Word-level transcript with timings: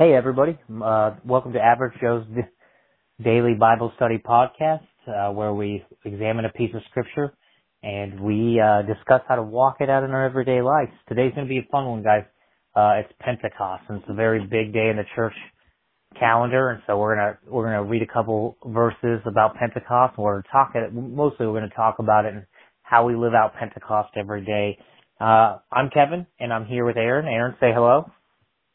Hey, 0.00 0.14
everybody. 0.14 0.58
Uh, 0.82 1.10
welcome 1.26 1.52
to 1.52 1.58
Average 1.58 1.92
Joe's 2.00 2.24
Daily 3.22 3.52
Bible 3.52 3.92
Study 3.96 4.16
Podcast, 4.16 4.86
uh, 5.06 5.30
where 5.30 5.52
we 5.52 5.84
examine 6.06 6.46
a 6.46 6.48
piece 6.48 6.74
of 6.74 6.80
scripture 6.88 7.34
and 7.82 8.18
we 8.18 8.58
uh, 8.58 8.80
discuss 8.80 9.20
how 9.28 9.34
to 9.34 9.42
walk 9.42 9.76
it 9.80 9.90
out 9.90 10.02
in 10.02 10.12
our 10.12 10.24
everyday 10.24 10.62
lives. 10.62 10.90
Today's 11.06 11.34
going 11.34 11.46
to 11.46 11.50
be 11.50 11.58
a 11.58 11.68
fun 11.70 11.84
one, 11.84 12.02
guys. 12.02 12.22
Uh, 12.74 13.04
it's 13.04 13.12
Pentecost, 13.20 13.82
and 13.90 13.98
it's 13.98 14.06
a 14.08 14.14
very 14.14 14.40
big 14.40 14.72
day 14.72 14.88
in 14.88 14.96
the 14.96 15.04
church 15.14 15.34
calendar, 16.18 16.70
and 16.70 16.82
so 16.86 16.96
we're 16.96 17.16
gonna 17.16 17.38
we're 17.46 17.64
gonna 17.64 17.84
read 17.84 18.00
a 18.00 18.10
couple 18.10 18.56
verses 18.64 19.20
about 19.26 19.54
Pentecost. 19.56 20.14
And 20.16 20.24
we're 20.24 20.40
talking 20.50 20.80
mostly 21.14 21.46
we're 21.46 21.60
gonna 21.60 21.74
talk 21.76 21.96
about 21.98 22.24
it 22.24 22.32
and 22.32 22.46
how 22.84 23.04
we 23.04 23.16
live 23.16 23.34
out 23.34 23.52
Pentecost 23.58 24.12
every 24.16 24.46
day. 24.46 24.78
Uh, 25.20 25.58
I'm 25.70 25.90
Kevin, 25.90 26.26
and 26.38 26.54
I'm 26.54 26.64
here 26.64 26.86
with 26.86 26.96
Aaron. 26.96 27.26
Aaron, 27.26 27.54
say 27.60 27.70
hello. 27.74 28.10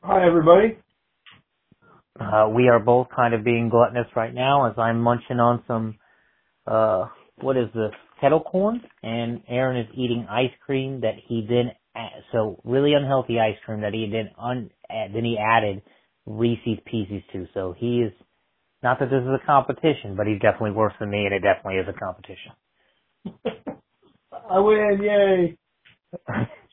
Hi, 0.03 0.23
everybody. 0.23 0.77
Uh, 2.19 2.49
we 2.49 2.69
are 2.69 2.79
both 2.79 3.07
kind 3.15 3.33
of 3.33 3.43
being 3.43 3.69
gluttonous 3.69 4.07
right 4.15 4.33
now 4.33 4.69
as 4.69 4.77
I'm 4.77 5.01
munching 5.01 5.39
on 5.39 5.63
some, 5.67 5.95
uh, 6.67 7.07
what 7.41 7.57
is 7.57 7.67
this, 7.73 7.91
kettle 8.21 8.41
corn, 8.41 8.81
and 9.03 9.41
Aaron 9.49 9.77
is 9.77 9.87
eating 9.93 10.27
ice 10.29 10.51
cream 10.65 11.01
that 11.01 11.15
he 11.27 11.45
then, 11.47 11.71
so 12.31 12.61
really 12.63 12.93
unhealthy 12.93 13.39
ice 13.39 13.57
cream 13.65 13.81
that 13.81 13.93
he 13.93 14.09
then 14.11 14.31
un, 14.39 14.69
then 14.89 15.25
he 15.25 15.37
added 15.37 15.81
Reese's 16.25 16.79
Pieces 16.85 17.21
to. 17.33 17.47
So 17.53 17.75
he 17.77 17.99
is, 18.01 18.13
not 18.81 18.99
that 18.99 19.09
this 19.09 19.21
is 19.21 19.29
a 19.29 19.45
competition, 19.45 20.15
but 20.15 20.27
he's 20.27 20.41
definitely 20.41 20.71
worse 20.71 20.93
than 20.99 21.09
me, 21.09 21.25
and 21.25 21.33
it 21.33 21.41
definitely 21.41 21.79
is 21.79 21.87
a 21.89 21.93
competition. 21.93 22.53
I 24.49 24.59
win, 24.59 24.99
yay! 25.03 25.57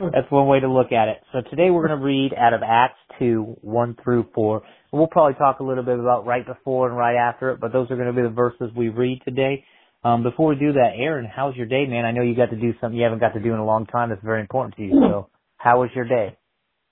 That's 0.00 0.30
one 0.30 0.46
way 0.46 0.60
to 0.60 0.72
look 0.72 0.92
at 0.92 1.08
it. 1.08 1.18
So 1.32 1.40
today 1.50 1.70
we're 1.70 1.86
going 1.86 1.98
to 1.98 2.04
read 2.04 2.32
out 2.34 2.54
of 2.54 2.62
Acts 2.62 2.98
2, 3.18 3.58
1 3.60 3.96
through 4.02 4.26
4. 4.34 4.56
And 4.56 4.98
We'll 4.98 5.08
probably 5.08 5.34
talk 5.34 5.60
a 5.60 5.64
little 5.64 5.84
bit 5.84 5.98
about 5.98 6.26
right 6.26 6.46
before 6.46 6.88
and 6.88 6.96
right 6.96 7.16
after 7.16 7.50
it, 7.50 7.60
but 7.60 7.72
those 7.72 7.90
are 7.90 7.96
going 7.96 8.08
to 8.08 8.14
be 8.14 8.22
the 8.22 8.34
verses 8.34 8.70
we 8.74 8.88
read 8.88 9.20
today. 9.24 9.64
Um, 10.02 10.22
before 10.22 10.48
we 10.48 10.56
do 10.56 10.72
that, 10.72 10.92
Aaron, 10.96 11.26
how's 11.26 11.54
your 11.54 11.66
day, 11.66 11.84
man? 11.86 12.06
I 12.06 12.12
know 12.12 12.22
you 12.22 12.34
got 12.34 12.50
to 12.50 12.56
do 12.56 12.72
something 12.80 12.96
you 12.96 13.04
haven't 13.04 13.18
got 13.18 13.34
to 13.34 13.40
do 13.40 13.52
in 13.52 13.58
a 13.58 13.64
long 13.64 13.84
time 13.84 14.08
that's 14.08 14.24
very 14.24 14.40
important 14.40 14.76
to 14.76 14.82
you. 14.82 14.92
So 14.92 15.28
how 15.58 15.80
was 15.80 15.90
your 15.94 16.06
day? 16.06 16.38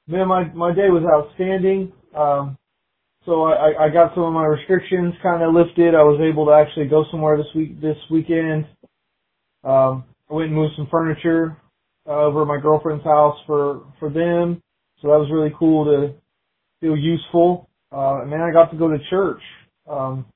Man, 0.06 0.28
my, 0.28 0.44
my 0.52 0.74
day 0.74 0.90
was 0.90 1.02
outstanding. 1.04 1.92
Um, 2.14 2.58
so 3.24 3.44
I, 3.44 3.86
I 3.86 3.88
got 3.88 4.14
some 4.14 4.24
of 4.24 4.32
my 4.34 4.44
restrictions 4.44 5.14
kind 5.22 5.42
of 5.42 5.54
lifted. 5.54 5.94
I 5.94 6.02
was 6.02 6.20
able 6.20 6.46
to 6.46 6.52
actually 6.52 6.88
go 6.88 7.04
somewhere 7.10 7.38
this 7.38 7.46
week, 7.54 7.80
this 7.80 7.96
weekend. 8.10 8.66
Um, 9.64 10.04
I 10.30 10.34
went 10.34 10.48
and 10.48 10.54
moved 10.54 10.74
some 10.76 10.88
furniture 10.90 11.56
uh, 12.08 12.22
over 12.24 12.44
my 12.44 12.58
girlfriend's 12.60 13.04
house 13.04 13.36
for 13.46 13.82
for 13.98 14.08
them. 14.10 14.62
So 15.00 15.08
that 15.08 15.18
was 15.18 15.30
really 15.32 15.54
cool 15.58 15.84
to 15.84 16.14
feel 16.80 16.96
useful. 16.96 17.68
Uh, 17.92 18.22
and 18.22 18.32
then 18.32 18.40
I 18.40 18.52
got 18.52 18.70
to 18.70 18.76
go 18.78 18.88
to 18.88 18.98
church. 19.10 19.40
Um, 19.88 20.26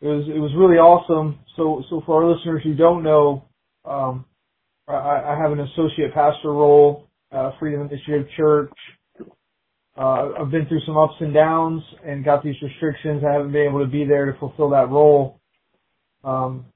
it 0.00 0.06
was 0.06 0.26
it 0.28 0.38
was 0.38 0.52
really 0.56 0.76
awesome. 0.76 1.38
So 1.56 1.82
so 1.90 2.02
for 2.06 2.22
our 2.22 2.30
listeners 2.34 2.62
who 2.64 2.74
don't 2.74 3.02
know, 3.02 3.44
um, 3.84 4.24
I, 4.86 5.34
I 5.34 5.38
have 5.40 5.52
an 5.52 5.60
associate 5.60 6.14
pastor 6.14 6.52
role, 6.52 7.08
uh, 7.32 7.52
Freedom 7.58 7.82
Initiative 7.82 8.26
Church. 8.36 8.72
Uh, 9.96 10.30
I've 10.40 10.50
been 10.50 10.66
through 10.66 10.82
some 10.86 10.96
ups 10.96 11.14
and 11.18 11.34
downs 11.34 11.82
and 12.06 12.24
got 12.24 12.44
these 12.44 12.54
restrictions. 12.62 13.24
I 13.28 13.32
haven't 13.32 13.50
been 13.50 13.66
able 13.66 13.80
to 13.80 13.90
be 13.90 14.04
there 14.04 14.30
to 14.30 14.38
fulfill 14.38 14.70
that 14.70 14.88
role. 14.90 15.40
Um, 16.22 16.66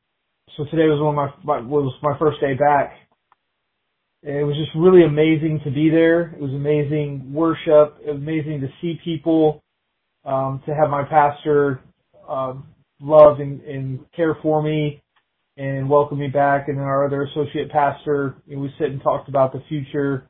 so 0.56 0.64
today 0.64 0.88
was 0.88 1.00
one 1.00 1.16
of 1.16 1.44
my, 1.44 1.60
my 1.60 1.66
was 1.66 1.94
my 2.02 2.18
first 2.18 2.40
day 2.40 2.54
back, 2.54 2.94
it 4.22 4.44
was 4.44 4.56
just 4.56 4.70
really 4.76 5.04
amazing 5.04 5.60
to 5.64 5.70
be 5.70 5.90
there. 5.90 6.32
It 6.34 6.40
was 6.40 6.52
amazing 6.52 7.32
worship. 7.32 7.96
Amazing 8.08 8.60
to 8.60 8.68
see 8.80 8.98
people, 9.02 9.62
um, 10.24 10.62
to 10.66 10.74
have 10.74 10.90
my 10.90 11.02
pastor 11.02 11.80
um, 12.28 12.66
love 13.00 13.40
and, 13.40 13.60
and 13.62 13.98
care 14.14 14.36
for 14.40 14.62
me 14.62 15.02
and 15.56 15.90
welcome 15.90 16.18
me 16.18 16.28
back. 16.28 16.68
And 16.68 16.78
then 16.78 16.84
our 16.84 17.04
other 17.04 17.24
associate 17.24 17.70
pastor, 17.70 18.36
you 18.46 18.56
know, 18.56 18.62
we 18.62 18.72
sit 18.78 18.90
and 18.90 19.02
talked 19.02 19.28
about 19.28 19.52
the 19.52 19.62
future 19.68 20.28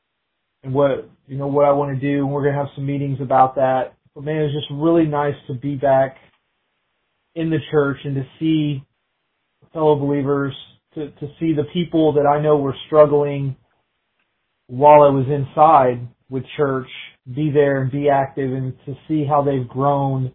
and 0.62 0.72
what 0.72 1.10
you 1.26 1.36
know 1.36 1.46
what 1.48 1.66
I 1.66 1.72
want 1.72 1.94
to 1.94 2.00
do. 2.00 2.24
And 2.24 2.32
we're 2.32 2.44
gonna 2.44 2.56
have 2.56 2.74
some 2.74 2.86
meetings 2.86 3.18
about 3.20 3.56
that. 3.56 3.94
But 4.14 4.24
man, 4.24 4.36
it 4.36 4.44
was 4.44 4.52
just 4.52 4.72
really 4.72 5.04
nice 5.04 5.34
to 5.48 5.54
be 5.54 5.74
back 5.74 6.16
in 7.34 7.50
the 7.50 7.58
church 7.70 7.98
and 8.04 8.14
to 8.14 8.26
see 8.38 8.82
fellow 9.74 9.96
believers, 9.96 10.54
to 10.94 11.10
to 11.10 11.28
see 11.38 11.52
the 11.52 11.66
people 11.74 12.14
that 12.14 12.26
I 12.26 12.40
know 12.40 12.56
were 12.56 12.74
struggling 12.86 13.56
while 14.72 15.02
I 15.02 15.10
was 15.10 15.26
inside 15.28 16.08
with 16.30 16.44
church, 16.56 16.88
be 17.26 17.50
there 17.52 17.82
and 17.82 17.92
be 17.92 18.08
active 18.08 18.50
and 18.54 18.72
to 18.86 18.94
see 19.06 19.22
how 19.28 19.42
they've 19.42 19.68
grown 19.68 20.32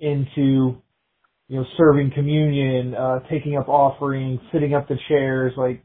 into, 0.00 0.82
you 1.46 1.60
know, 1.60 1.64
serving 1.76 2.10
communion, 2.12 2.92
uh, 2.96 3.20
taking 3.30 3.56
up 3.56 3.68
offerings, 3.68 4.40
sitting 4.52 4.74
up 4.74 4.88
the 4.88 4.96
chairs, 5.06 5.52
like, 5.56 5.80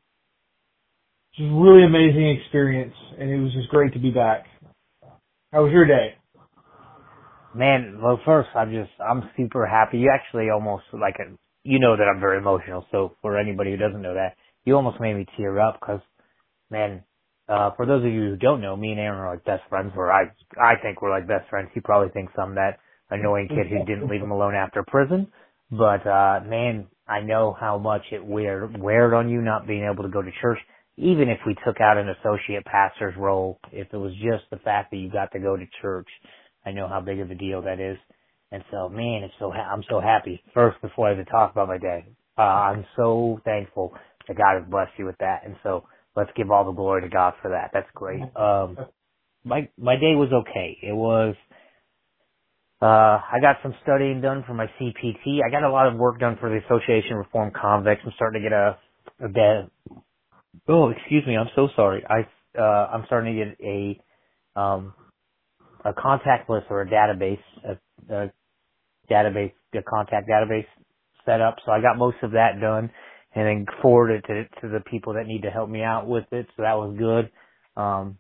just 1.36 1.52
really 1.52 1.84
amazing 1.84 2.40
experience 2.42 2.96
and 3.20 3.30
it 3.30 3.38
was 3.38 3.54
just 3.54 3.70
great 3.70 3.94
to 3.94 4.00
be 4.00 4.10
back. 4.10 4.46
How 5.54 5.64
was 5.64 5.72
your 5.72 5.86
day? 5.86 6.16
Man, 7.54 8.00
well 8.02 8.20
first 8.26 8.50
I'm 8.56 8.72
just, 8.72 8.90
I'm 9.00 9.30
super 9.38 9.68
happy. 9.68 10.00
You 10.00 10.12
actually 10.12 10.50
almost 10.50 10.86
like, 10.94 11.18
a, 11.20 11.32
you 11.64 11.78
know 11.78 11.96
that 11.96 12.12
I'm 12.12 12.20
very 12.20 12.40
emotional, 12.40 12.88
so 12.92 13.14
for 13.22 13.38
anybody 13.38 13.70
who 13.70 13.78
doesn't 13.78 14.02
know 14.02 14.16
that, 14.16 14.34
you 14.66 14.76
almost 14.76 15.00
made 15.00 15.14
me 15.14 15.28
tear 15.38 15.60
up 15.60 15.78
because, 15.80 16.02
man, 16.72 17.04
uh, 17.50 17.72
for 17.76 17.86
those 17.86 18.04
of 18.06 18.12
you 18.12 18.22
who 18.32 18.36
don't 18.38 18.62
know, 18.62 18.76
me 18.76 18.92
and 18.92 19.00
Aaron 19.00 19.20
are 19.20 19.32
like 19.36 19.46
best 19.46 19.64
friends, 19.70 19.94
or 19.96 20.12
I, 20.12 20.24
I 20.62 20.76
think 20.82 21.02
we're 21.02 21.12
like 21.12 21.28
best 21.28 21.50
friends. 21.50 21.70
He 21.74 21.80
probably 21.80 22.10
thinks 22.10 22.34
I'm 22.38 22.56
that 22.56 22.80
annoying 23.10 23.48
kid 23.48 23.68
who 23.68 23.86
didn't 23.86 24.10
leave 24.10 24.22
him 24.22 24.32
alone 24.32 24.56
after 24.56 24.84
prison. 24.88 25.28
But, 25.72 26.06
uh, 26.08 26.42
man, 26.46 26.88
I 27.08 27.22
know 27.22 27.56
how 27.60 27.78
much 27.78 28.04
it 28.12 28.26
wear, 28.26 28.70
weared 28.78 29.14
on 29.14 29.30
you 29.30 29.42
not 29.42 29.68
being 29.68 29.90
able 29.92 30.04
to 30.04 30.10
go 30.10 30.22
to 30.22 30.32
church. 30.42 30.60
Even 30.98 31.30
if 31.30 31.40
we 31.46 31.56
took 31.66 31.80
out 31.80 31.98
an 31.98 32.10
associate 32.10 32.66
pastor's 32.66 33.16
role, 33.18 33.60
if 33.72 33.88
it 33.94 33.98
was 33.98 34.14
just 34.14 34.50
the 34.50 34.58
fact 34.58 34.92
that 34.92 34.98
you 34.98 35.12
got 35.12 35.32
to 35.34 35.40
go 35.40 35.56
to 35.56 35.66
church, 35.82 36.08
I 36.66 36.72
know 36.72 36.88
how 36.88 37.02
big 37.02 37.20
of 37.20 37.30
a 37.32 37.36
deal 37.36 37.62
that 37.64 37.80
is. 37.80 37.98
And 38.52 38.64
so, 38.72 38.90
man, 38.90 39.24
it's 39.24 39.34
so, 39.40 39.52
ha- 39.52 39.70
I'm 39.72 39.84
so 39.90 40.00
happy. 40.00 40.42
First, 40.54 40.82
before 40.82 41.10
I 41.10 41.14
even 41.14 41.26
talk 41.26 41.52
about 41.52 41.68
my 41.68 41.78
day, 41.78 42.06
uh, 42.38 42.42
I'm 42.42 42.86
so 42.96 43.40
thankful 43.46 43.94
that 44.28 44.38
God 44.38 44.60
has 44.60 44.70
blessed 44.70 44.92
you 44.98 45.06
with 45.06 45.18
that. 45.20 45.42
And 45.46 45.56
so, 45.64 45.84
let's 46.18 46.32
give 46.38 46.52
all 46.52 46.66
the 46.66 46.74
glory 46.74 47.04
to 47.04 47.10
God 47.10 47.36
for 47.44 47.52
that. 47.52 47.72
That's 47.74 47.90
great. 47.96 48.24
Um, 48.36 48.80
my 49.46 49.70
my 49.80 49.96
day 49.96 50.16
was 50.16 50.30
okay. 50.34 50.78
It 50.84 50.96
was. 50.96 51.36
Uh, 52.82 52.86
I 53.22 53.40
got 53.42 53.58
some 53.64 53.76
studying 53.84 54.22
done 54.22 54.44
for 54.48 54.54
my 54.54 54.68
CPT. 54.80 55.40
I 55.46 55.52
got 55.52 55.64
a 55.64 55.72
lot 55.72 55.88
of 55.88 55.96
work 55.96 56.20
done 56.20 56.38
for 56.40 56.50
the 56.50 56.58
Association 56.66 57.14
of 57.14 57.20
Reformed 57.20 57.56
Convicts. 57.56 58.04
I'm 58.06 58.14
starting 58.16 58.44
to 58.44 58.50
get 58.50 58.54
a, 58.54 58.78
a 59.26 59.30
bed. 59.30 59.72
Oh, 60.70 60.90
excuse 60.90 61.26
me. 61.28 61.38
I'm 61.38 61.50
so 61.56 61.70
sorry. 61.76 62.04
I 62.10 62.28
uh, 62.60 62.90
I'm 62.94 63.04
starting 63.08 63.36
to 63.38 63.46
get 63.46 63.58
a 63.66 64.16
um 64.60 64.94
a 65.86 65.94
contact 65.94 66.50
list 66.50 66.68
or 66.70 66.82
a 66.82 66.88
database, 66.88 67.40
a, 67.66 68.14
a 68.16 68.32
database, 69.12 69.54
a 69.76 69.84
contact 69.84 70.30
database 70.30 70.68
set 71.26 71.42
up. 71.42 71.58
So 71.66 71.72
I 71.72 71.82
got 71.82 71.98
most 71.98 72.18
of 72.24 72.32
that 72.32 72.60
done 72.62 72.92
and 73.38 73.46
then 73.46 73.66
forward 73.84 74.10
it 74.10 74.26
to 74.26 74.62
to 74.62 74.68
the 74.68 74.80
people 74.90 75.14
that 75.14 75.28
need 75.28 75.44
to 75.44 75.52
help 75.52 75.70
me 75.70 75.84
out 75.84 76.08
with 76.08 76.26
it. 76.32 76.48
So 76.58 76.64
that 76.64 76.74
was 76.74 76.96
good. 76.98 77.30
Um, 77.80 78.18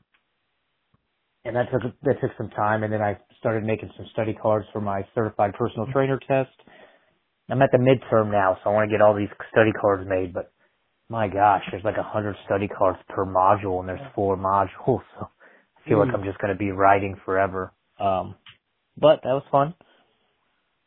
and 1.43 1.55
that 1.55 1.71
took 1.71 1.81
that 2.03 2.21
took 2.21 2.31
some 2.37 2.49
time. 2.51 2.83
And 2.83 2.93
then 2.93 3.01
I 3.01 3.17
started 3.39 3.63
making 3.63 3.89
some 3.97 4.05
study 4.13 4.35
cards 4.39 4.67
for 4.71 4.79
my 4.79 5.01
certified 5.15 5.53
personal 5.55 5.87
trainer 5.91 6.19
test. 6.27 6.51
I'm 7.49 7.61
at 7.63 7.71
the 7.71 7.79
midterm 7.79 8.31
now, 8.31 8.57
so 8.63 8.69
I 8.69 8.73
want 8.73 8.91
to 8.91 8.93
get 8.93 9.01
all 9.01 9.15
these 9.15 9.29
study 9.51 9.71
cards 9.71 10.07
made. 10.07 10.33
But 10.33 10.51
my 11.09 11.27
gosh, 11.27 11.63
there's 11.71 11.83
like 11.83 11.97
a 11.97 12.03
hundred 12.03 12.35
study 12.45 12.67
cards 12.67 12.99
per 13.09 13.25
module, 13.25 13.79
and 13.79 13.89
there's 13.89 14.13
four 14.13 14.37
modules. 14.37 15.01
So 15.85 15.85
I 15.85 15.89
feel 15.89 15.99
like 15.99 16.09
I'm 16.13 16.25
just 16.25 16.37
going 16.39 16.51
to 16.51 16.59
be 16.59 16.71
writing 16.71 17.15
forever. 17.23 17.71
Um, 17.97 18.35
but 18.97 19.21
that 19.23 19.31
was 19.31 19.43
fun. 19.49 19.73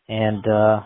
And 0.09 0.47
uh 0.47 0.81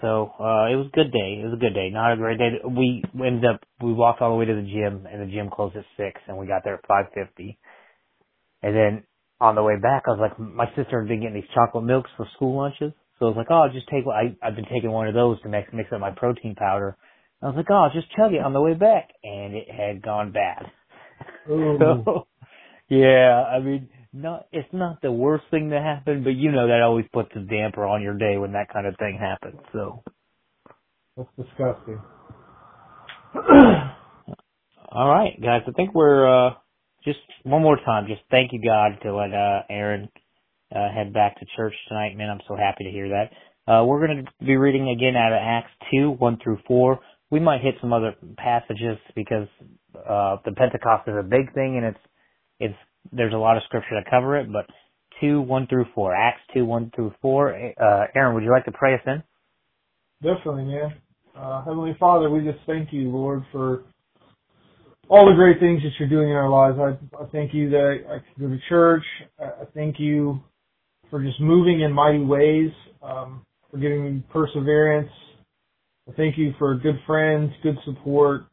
so 0.00 0.32
uh 0.38 0.66
it 0.70 0.76
was 0.76 0.88
a 0.92 0.96
good 0.96 1.12
day. 1.12 1.40
It 1.42 1.46
was 1.46 1.54
a 1.54 1.60
good 1.60 1.74
day. 1.74 1.90
Not 1.90 2.12
a 2.12 2.16
great 2.16 2.38
day. 2.38 2.50
We 2.64 3.04
ended 3.14 3.44
up 3.44 3.60
we 3.82 3.92
walked 3.92 4.20
all 4.20 4.30
the 4.30 4.36
way 4.36 4.44
to 4.46 4.54
the 4.54 4.62
gym 4.62 5.06
and 5.10 5.22
the 5.22 5.32
gym 5.32 5.50
closed 5.50 5.76
at 5.76 5.84
six 5.96 6.20
and 6.28 6.38
we 6.38 6.46
got 6.46 6.62
there 6.64 6.74
at 6.74 6.86
five 6.86 7.06
fifty. 7.14 7.58
And 8.62 8.74
then 8.74 9.04
on 9.40 9.54
the 9.54 9.62
way 9.62 9.76
back 9.80 10.04
I 10.06 10.10
was 10.10 10.20
like 10.20 10.38
my 10.38 10.66
sister 10.76 11.00
had 11.00 11.08
been 11.08 11.20
getting 11.20 11.34
these 11.34 11.54
chocolate 11.54 11.84
milks 11.84 12.10
for 12.16 12.26
school 12.36 12.56
lunches. 12.56 12.92
So 13.18 13.26
I 13.26 13.28
was 13.28 13.36
like, 13.36 13.48
Oh, 13.50 13.66
I'll 13.66 13.72
just 13.72 13.88
take 13.88 14.04
I 14.06 14.36
I've 14.46 14.56
been 14.56 14.68
taking 14.72 14.90
one 14.90 15.08
of 15.08 15.14
those 15.14 15.40
to 15.42 15.48
mix 15.48 15.68
mix 15.72 15.92
up 15.92 16.00
my 16.00 16.10
protein 16.12 16.54
powder. 16.54 16.96
I 17.42 17.46
was 17.46 17.56
like, 17.56 17.70
Oh, 17.70 17.74
I'll 17.74 17.92
just 17.92 18.10
chug 18.16 18.34
it 18.34 18.42
on 18.42 18.52
the 18.52 18.60
way 18.60 18.74
back 18.74 19.10
and 19.24 19.54
it 19.54 19.70
had 19.70 20.02
gone 20.02 20.32
bad. 20.32 20.66
so 21.46 22.26
yeah, 22.88 23.44
I 23.48 23.60
mean 23.60 23.88
not 24.12 24.46
it's 24.52 24.68
not 24.72 25.00
the 25.02 25.12
worst 25.12 25.44
thing 25.50 25.70
to 25.70 25.80
happen, 25.80 26.24
but 26.24 26.30
you 26.30 26.50
know 26.52 26.66
that 26.68 26.82
always 26.82 27.06
puts 27.12 27.30
a 27.36 27.40
damper 27.40 27.86
on 27.86 28.02
your 28.02 28.16
day 28.16 28.36
when 28.38 28.52
that 28.52 28.72
kind 28.72 28.86
of 28.86 28.96
thing 28.98 29.18
happens. 29.20 29.60
So 29.72 30.02
that's 31.16 31.28
disgusting. 31.36 32.00
All 34.92 35.08
right, 35.08 35.40
guys, 35.40 35.62
I 35.68 35.72
think 35.72 35.94
we're 35.94 36.26
uh 36.28 36.54
just 37.04 37.20
one 37.44 37.62
more 37.62 37.78
time, 37.84 38.06
just 38.08 38.22
thank 38.30 38.52
you 38.52 38.60
God 38.62 38.98
to 39.02 39.14
let 39.14 39.32
uh, 39.32 39.62
Aaron 39.70 40.08
uh, 40.74 40.92
head 40.92 41.12
back 41.12 41.38
to 41.38 41.46
church 41.56 41.74
tonight. 41.88 42.16
Man, 42.16 42.30
I'm 42.30 42.40
so 42.46 42.56
happy 42.56 42.84
to 42.84 42.90
hear 42.90 43.08
that. 43.08 43.30
Uh, 43.70 43.84
we're 43.84 44.04
going 44.04 44.24
to 44.24 44.44
be 44.44 44.56
reading 44.56 44.88
again 44.90 45.16
out 45.16 45.32
of 45.32 45.38
Acts 45.40 45.70
2, 45.92 46.12
1 46.18 46.38
through 46.42 46.58
4. 46.66 47.00
We 47.30 47.40
might 47.40 47.60
hit 47.60 47.74
some 47.80 47.92
other 47.92 48.14
passages 48.36 48.98
because 49.14 49.46
uh, 49.94 50.36
the 50.44 50.52
Pentecost 50.56 51.08
is 51.08 51.14
a 51.18 51.22
big 51.22 51.54
thing 51.54 51.76
and 51.76 51.86
it's 51.86 51.98
it's 52.58 52.78
there's 53.12 53.34
a 53.34 53.38
lot 53.38 53.56
of 53.56 53.62
scripture 53.64 54.00
to 54.02 54.10
cover 54.10 54.36
it, 54.36 54.52
but 54.52 54.66
2, 55.20 55.40
1 55.42 55.66
through 55.66 55.86
4. 55.94 56.14
Acts 56.14 56.40
2, 56.54 56.64
1 56.64 56.92
through 56.94 57.12
4. 57.20 57.72
Uh, 57.80 58.06
Aaron, 58.14 58.34
would 58.34 58.44
you 58.44 58.50
like 58.50 58.64
to 58.64 58.72
pray 58.72 58.94
us 58.94 59.00
in? 59.06 59.22
Definitely, 60.22 60.64
man. 60.64 60.94
Uh, 61.36 61.64
Heavenly 61.64 61.96
Father, 61.98 62.28
we 62.30 62.40
just 62.40 62.58
thank 62.66 62.92
you, 62.92 63.10
Lord, 63.10 63.42
for 63.52 63.84
all 65.08 65.26
the 65.26 65.34
great 65.34 65.58
things 65.58 65.82
that 65.82 65.90
you're 65.98 66.08
doing 66.08 66.30
in 66.30 66.36
our 66.36 66.48
lives. 66.48 66.78
I, 66.78 67.22
I 67.22 67.26
thank 67.30 67.54
you 67.54 67.70
that 67.70 67.98
I, 68.08 68.18
can 68.18 68.48
go 68.48 68.48
to 68.48 68.60
church. 68.68 69.04
I, 69.38 69.44
I 69.44 69.64
thank 69.74 69.98
you 69.98 70.40
for 71.10 71.22
just 71.22 71.40
moving 71.40 71.80
in 71.80 71.92
mighty 71.92 72.22
ways, 72.22 72.70
um, 73.02 73.44
for 73.70 73.78
giving 73.78 74.04
me 74.04 74.22
perseverance. 74.32 75.10
I 76.08 76.12
thank 76.12 76.38
you 76.38 76.54
for 76.58 76.74
good 76.76 76.98
friends, 77.06 77.52
good 77.62 77.76
support. 77.84 78.44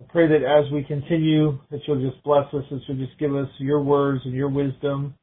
I 0.00 0.04
pray 0.10 0.28
that 0.28 0.42
as 0.44 0.70
we 0.72 0.82
continue, 0.82 1.58
that 1.70 1.80
you'll 1.86 2.10
just 2.10 2.22
bless 2.24 2.46
us, 2.54 2.64
that 2.70 2.80
you'll 2.86 3.06
just 3.06 3.18
give 3.18 3.34
us 3.34 3.48
your 3.58 3.82
words 3.82 4.22
and 4.24 4.34
your 4.34 4.48
wisdom. 4.48 5.14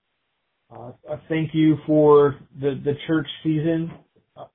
Uh, 0.71 0.91
I 1.09 1.19
thank 1.29 1.51
you 1.53 1.77
for 1.87 2.35
the, 2.59 2.79
the 2.83 2.93
church 3.07 3.27
season. 3.43 3.91
Uh, 4.35 4.45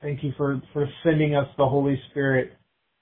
thank 0.00 0.22
you 0.22 0.32
for, 0.36 0.62
for 0.72 0.86
sending 1.02 1.34
us 1.34 1.48
the 1.56 1.66
Holy 1.66 2.00
Spirit 2.10 2.52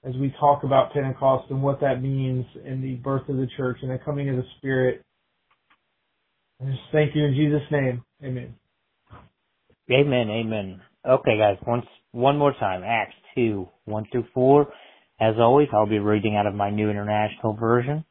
as 0.03 0.15
we 0.15 0.33
talk 0.39 0.63
about 0.63 0.93
Pentecost 0.93 1.51
and 1.51 1.61
what 1.61 1.81
that 1.81 2.01
means 2.01 2.45
in 2.65 2.81
the 2.81 2.95
birth 2.95 3.27
of 3.29 3.35
the 3.35 3.47
church 3.57 3.77
and 3.81 3.91
the 3.91 3.99
coming 4.03 4.29
of 4.29 4.37
the 4.37 4.45
Spirit. 4.57 5.03
I 6.61 6.65
just 6.65 6.79
thank 6.91 7.15
you 7.15 7.25
in 7.25 7.35
Jesus' 7.35 7.69
name. 7.71 8.03
Amen. 8.23 8.55
Amen. 9.91 10.29
Amen. 10.29 10.81
Okay, 11.07 11.37
guys. 11.37 11.57
Once 11.65 11.85
one 12.11 12.37
more 12.37 12.53
time. 12.53 12.83
Acts 12.83 13.15
two 13.35 13.69
one 13.85 14.05
through 14.11 14.25
four. 14.33 14.67
As 15.19 15.35
always, 15.39 15.69
I'll 15.73 15.87
be 15.87 15.97
reading 15.97 16.35
out 16.35 16.45
of 16.45 16.53
my 16.53 16.69
New 16.69 16.91
International 16.91 17.53
Version. 17.53 18.05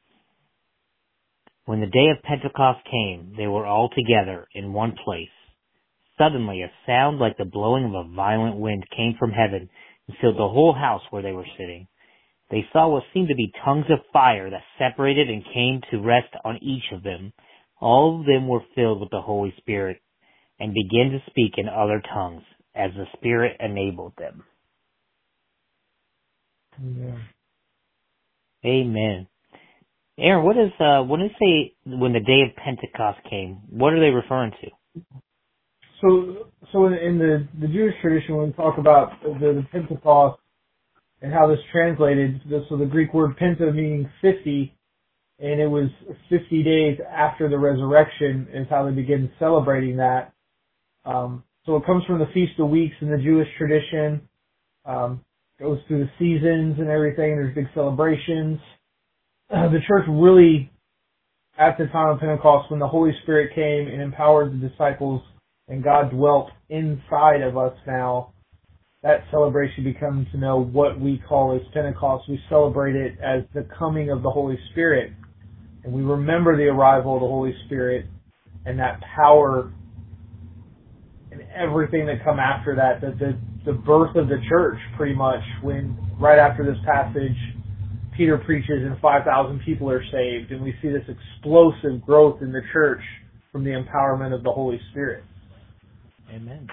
When 1.64 1.81
the 1.81 1.87
day 1.87 2.08
of 2.08 2.23
Pentecost 2.25 2.81
came, 2.91 3.35
they 3.37 3.47
were 3.47 3.64
all 3.64 3.88
together 3.88 4.49
in 4.55 4.73
one 4.73 4.94
place. 5.05 5.29
Suddenly, 6.19 6.62
a 6.62 6.70
sound 6.85 7.19
like 7.19 7.37
the 7.37 7.44
blowing 7.44 7.85
of 7.85 7.94
a 7.94 8.14
violent 8.14 8.56
wind 8.56 8.85
came 8.97 9.14
from 9.19 9.31
heaven 9.31 9.69
and 10.08 10.17
filled 10.20 10.37
the 10.37 10.49
whole 10.49 10.73
house 10.73 11.03
where 11.11 11.23
they 11.23 11.32
were 11.32 11.47
sitting. 11.56 11.87
They 12.50 12.64
saw 12.73 12.88
what 12.88 13.05
seemed 13.12 13.29
to 13.29 13.35
be 13.35 13.53
tongues 13.64 13.87
of 13.91 13.99
fire 14.12 14.50
that 14.50 14.62
separated 14.79 15.31
and 15.31 15.44
came 15.53 15.82
to 15.91 16.00
rest 16.00 16.35
on 16.44 16.58
each 16.62 16.91
of 16.93 17.03
them. 17.03 17.32
All 17.81 18.20
of 18.20 18.26
them 18.26 18.49
were 18.49 18.64
filled 18.75 19.00
with 19.00 19.11
the 19.11 19.20
Holy 19.20 19.55
Spirit 19.58 20.00
and 20.58 20.75
began 20.75 21.11
to 21.11 21.31
speak 21.31 21.55
in 21.56 21.69
other 21.69 22.03
tongues 22.12 22.43
as 22.75 22.91
the 22.94 23.06
Spirit 23.17 23.56
enabled 23.61 24.14
them. 24.19 24.44
Yeah. 26.82 27.19
Amen. 28.64 29.26
Aaron, 30.19 30.44
what 30.44 30.56
is 30.56 30.73
uh 30.81 31.02
when 31.02 31.20
they 31.20 31.34
say 31.38 31.75
when 31.84 32.12
the 32.12 32.20
day 32.20 32.43
of 32.43 32.56
Pentecost 32.56 33.19
came, 33.28 33.61
what 33.69 33.93
are 33.93 34.00
they 34.00 34.11
referring 34.11 34.52
to? 34.62 35.02
So, 36.00 36.49
so 36.73 36.87
in, 36.87 36.94
in 36.94 37.19
the 37.19 37.46
the 37.61 37.69
Jewish 37.69 37.94
tradition, 38.00 38.37
when 38.37 38.49
we 38.49 38.52
talk 38.52 38.78
about 38.78 39.23
the, 39.23 39.38
the 39.38 39.67
Pentecost 39.70 40.40
and 41.20 41.32
how 41.32 41.46
this 41.46 41.58
translated, 41.70 42.40
so 42.69 42.76
the 42.76 42.87
Greek 42.87 43.12
word 43.12 43.37
penta 43.38 43.75
meaning 43.75 44.08
fifty, 44.22 44.75
and 45.38 45.61
it 45.61 45.67
was 45.67 45.90
fifty 46.31 46.62
days 46.62 46.99
after 47.11 47.49
the 47.49 47.58
resurrection 47.58 48.49
is 48.52 48.67
how 48.70 48.87
they 48.87 48.93
begin 48.93 49.31
celebrating 49.38 49.96
that. 49.99 50.32
Um, 51.05 51.44
so 51.67 51.76
it 51.76 51.84
comes 51.84 52.05
from 52.05 52.20
the 52.20 52.26
Feast 52.32 52.58
of 52.58 52.70
Weeks 52.70 52.94
in 53.00 53.11
the 53.11 53.19
Jewish 53.19 53.49
tradition. 53.58 54.29
Um, 54.87 55.25
goes 55.58 55.79
through 55.88 56.05
the 56.05 56.11
seasons 56.19 56.76
and 56.79 56.88
everything. 56.88 57.37
There's 57.37 57.55
big 57.55 57.69
celebrations. 57.75 58.58
Uh, 59.50 59.69
the 59.70 59.79
church 59.87 60.05
really, 60.08 60.70
at 61.58 61.79
the 61.79 61.87
time 61.87 62.08
of 62.08 62.20
Pentecost, 62.20 62.70
when 62.70 62.81
the 62.81 62.88
Holy 62.88 63.12
Spirit 63.23 63.55
came 63.55 63.93
and 63.93 64.03
empowered 64.03 64.53
the 64.53 64.69
disciples 64.69 65.23
and 65.69 65.82
God 65.82 66.11
dwelt 66.11 66.50
inside 66.69 67.41
of 67.43 67.56
us 67.56 67.75
now, 67.87 68.32
that 69.03 69.25
celebration 69.31 69.85
becomes 69.85 70.26
to 70.32 70.38
know 70.38 70.61
what 70.61 71.00
we 71.00 71.23
call 71.29 71.55
as 71.55 71.62
Pentecost. 71.73 72.29
We 72.29 72.41
celebrate 72.49 72.97
it 72.97 73.14
as 73.23 73.43
the 73.55 73.67
coming 73.79 74.11
of 74.11 74.23
the 74.23 74.31
Holy 74.31 74.58
Spirit. 74.73 75.12
And 75.85 75.93
we 75.93 76.03
remember 76.03 76.56
the 76.56 76.64
arrival 76.64 77.14
of 77.14 77.20
the 77.20 77.29
Holy 77.29 77.55
Spirit 77.67 78.06
and 78.64 78.79
that 78.81 79.00
power 79.14 79.73
and 81.31 81.43
everything 81.55 82.06
that 82.06 82.25
come 82.25 82.38
after 82.38 82.75
that, 82.76 83.00
the, 83.00 83.14
the, 83.19 83.38
the 83.66 83.72
birth 83.72 84.14
of 84.16 84.28
the 84.28 84.38
church 84.48 84.78
pretty 84.96 85.14
much 85.14 85.42
when 85.62 85.98
right 86.18 86.38
after 86.38 86.64
this 86.64 86.78
passage, 86.86 87.36
Peter 88.16 88.38
preaches 88.38 88.82
and 88.82 88.98
5,000 89.00 89.60
people 89.66 89.90
are 89.90 90.02
saved 90.10 90.52
and 90.52 90.62
we 90.62 90.72
see 90.80 90.88
this 90.88 91.02
explosive 91.08 92.00
growth 92.06 92.40
in 92.40 92.52
the 92.52 92.62
church 92.72 93.02
from 93.52 93.64
the 93.64 93.70
empowerment 93.70 94.34
of 94.34 94.42
the 94.42 94.52
Holy 94.52 94.80
Spirit. 94.90 95.24
Amen. 96.32 96.68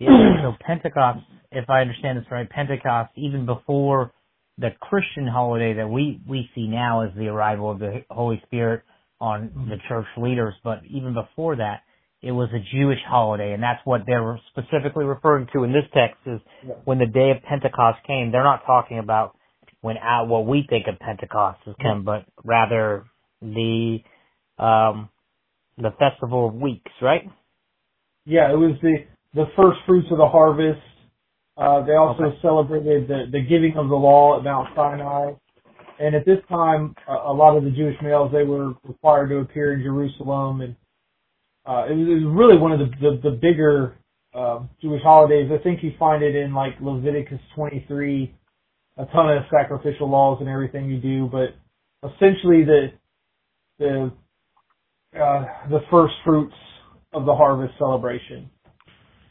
Yeah, 0.00 0.08
so 0.42 0.52
Pentecost, 0.66 1.20
if 1.52 1.68
I 1.68 1.80
understand 1.80 2.18
this 2.18 2.24
right, 2.30 2.48
Pentecost, 2.48 3.12
even 3.16 3.46
before 3.46 4.12
the 4.58 4.70
Christian 4.80 5.26
holiday 5.26 5.74
that 5.74 5.88
we, 5.88 6.20
we 6.26 6.48
see 6.54 6.66
now 6.66 7.02
as 7.02 7.10
the 7.16 7.26
arrival 7.26 7.70
of 7.70 7.78
the 7.78 8.04
Holy 8.10 8.40
Spirit 8.46 8.82
on 9.20 9.50
the 9.54 9.60
mm-hmm. 9.60 9.88
church 9.88 10.06
leaders, 10.16 10.54
but 10.64 10.80
even 10.90 11.14
before 11.14 11.56
that, 11.56 11.80
it 12.24 12.32
was 12.32 12.48
a 12.54 12.58
Jewish 12.74 13.00
holiday, 13.06 13.52
and 13.52 13.62
that's 13.62 13.80
what 13.84 14.02
they're 14.06 14.40
specifically 14.50 15.04
referring 15.04 15.46
to 15.52 15.64
in 15.64 15.72
this 15.72 15.84
text 15.92 16.16
is 16.26 16.40
Yeah. 16.66 16.74
when 16.84 16.98
the 16.98 17.06
day 17.06 17.30
of 17.30 17.42
Pentecost 17.42 18.02
came. 18.04 18.30
They're 18.30 18.42
not 18.42 18.64
talking 18.64 18.98
about 18.98 19.36
when 19.82 19.98
out 19.98 20.28
what 20.28 20.46
we 20.46 20.62
think 20.68 20.86
of 20.86 20.98
Pentecost 20.98 21.60
has 21.66 21.74
come, 21.82 22.04
but 22.04 22.24
rather 22.42 23.04
the 23.42 24.02
um 24.58 25.10
the 25.76 25.90
festival 25.98 26.48
of 26.48 26.54
weeks, 26.54 26.90
right? 27.02 27.28
Yeah, 28.24 28.50
it 28.50 28.56
was 28.56 28.80
the 28.80 29.04
the 29.34 29.46
first 29.56 29.80
fruits 29.86 30.10
of 30.10 30.16
the 30.16 30.28
harvest. 30.28 30.80
Uh, 31.58 31.82
they 31.82 31.94
also 31.94 32.24
Okay. 32.24 32.38
celebrated 32.40 33.06
the, 33.06 33.26
the 33.30 33.40
giving 33.42 33.76
of 33.76 33.88
the 33.88 33.94
law 33.96 34.38
at 34.38 34.44
Mount 34.44 34.74
Sinai. 34.74 35.32
And 36.00 36.14
at 36.14 36.24
this 36.24 36.38
time, 36.48 36.94
a, 37.06 37.12
a 37.12 37.32
lot 37.32 37.56
of 37.56 37.64
the 37.64 37.70
Jewish 37.70 38.00
males 38.02 38.32
they 38.32 38.44
were 38.44 38.72
required 38.82 39.28
to 39.28 39.38
appear 39.38 39.74
in 39.74 39.82
Jerusalem, 39.82 40.60
and 40.62 40.74
uh, 41.66 41.86
it, 41.88 41.96
was, 41.96 42.06
it 42.08 42.24
was 42.24 42.34
really 42.36 42.58
one 42.58 42.72
of 42.72 42.78
the 42.78 42.90
the, 43.00 43.30
the 43.30 43.36
bigger 43.36 43.96
uh, 44.34 44.60
Jewish 44.82 45.02
holidays. 45.02 45.50
I 45.52 45.62
think 45.62 45.82
you 45.82 45.92
find 45.98 46.22
it 46.22 46.34
in 46.34 46.52
like 46.54 46.74
Leviticus 46.80 47.40
23, 47.54 48.34
a 48.98 49.04
ton 49.06 49.36
of 49.36 49.44
sacrificial 49.50 50.10
laws 50.10 50.38
and 50.40 50.48
everything 50.48 50.90
you 50.90 50.98
do. 50.98 51.28
But 51.30 51.54
essentially, 52.08 52.64
the 52.64 52.88
the 53.78 54.12
uh, 55.18 55.44
the 55.70 55.80
first 55.90 56.14
fruits 56.24 56.54
of 57.12 57.24
the 57.24 57.34
harvest 57.34 57.74
celebration. 57.78 58.50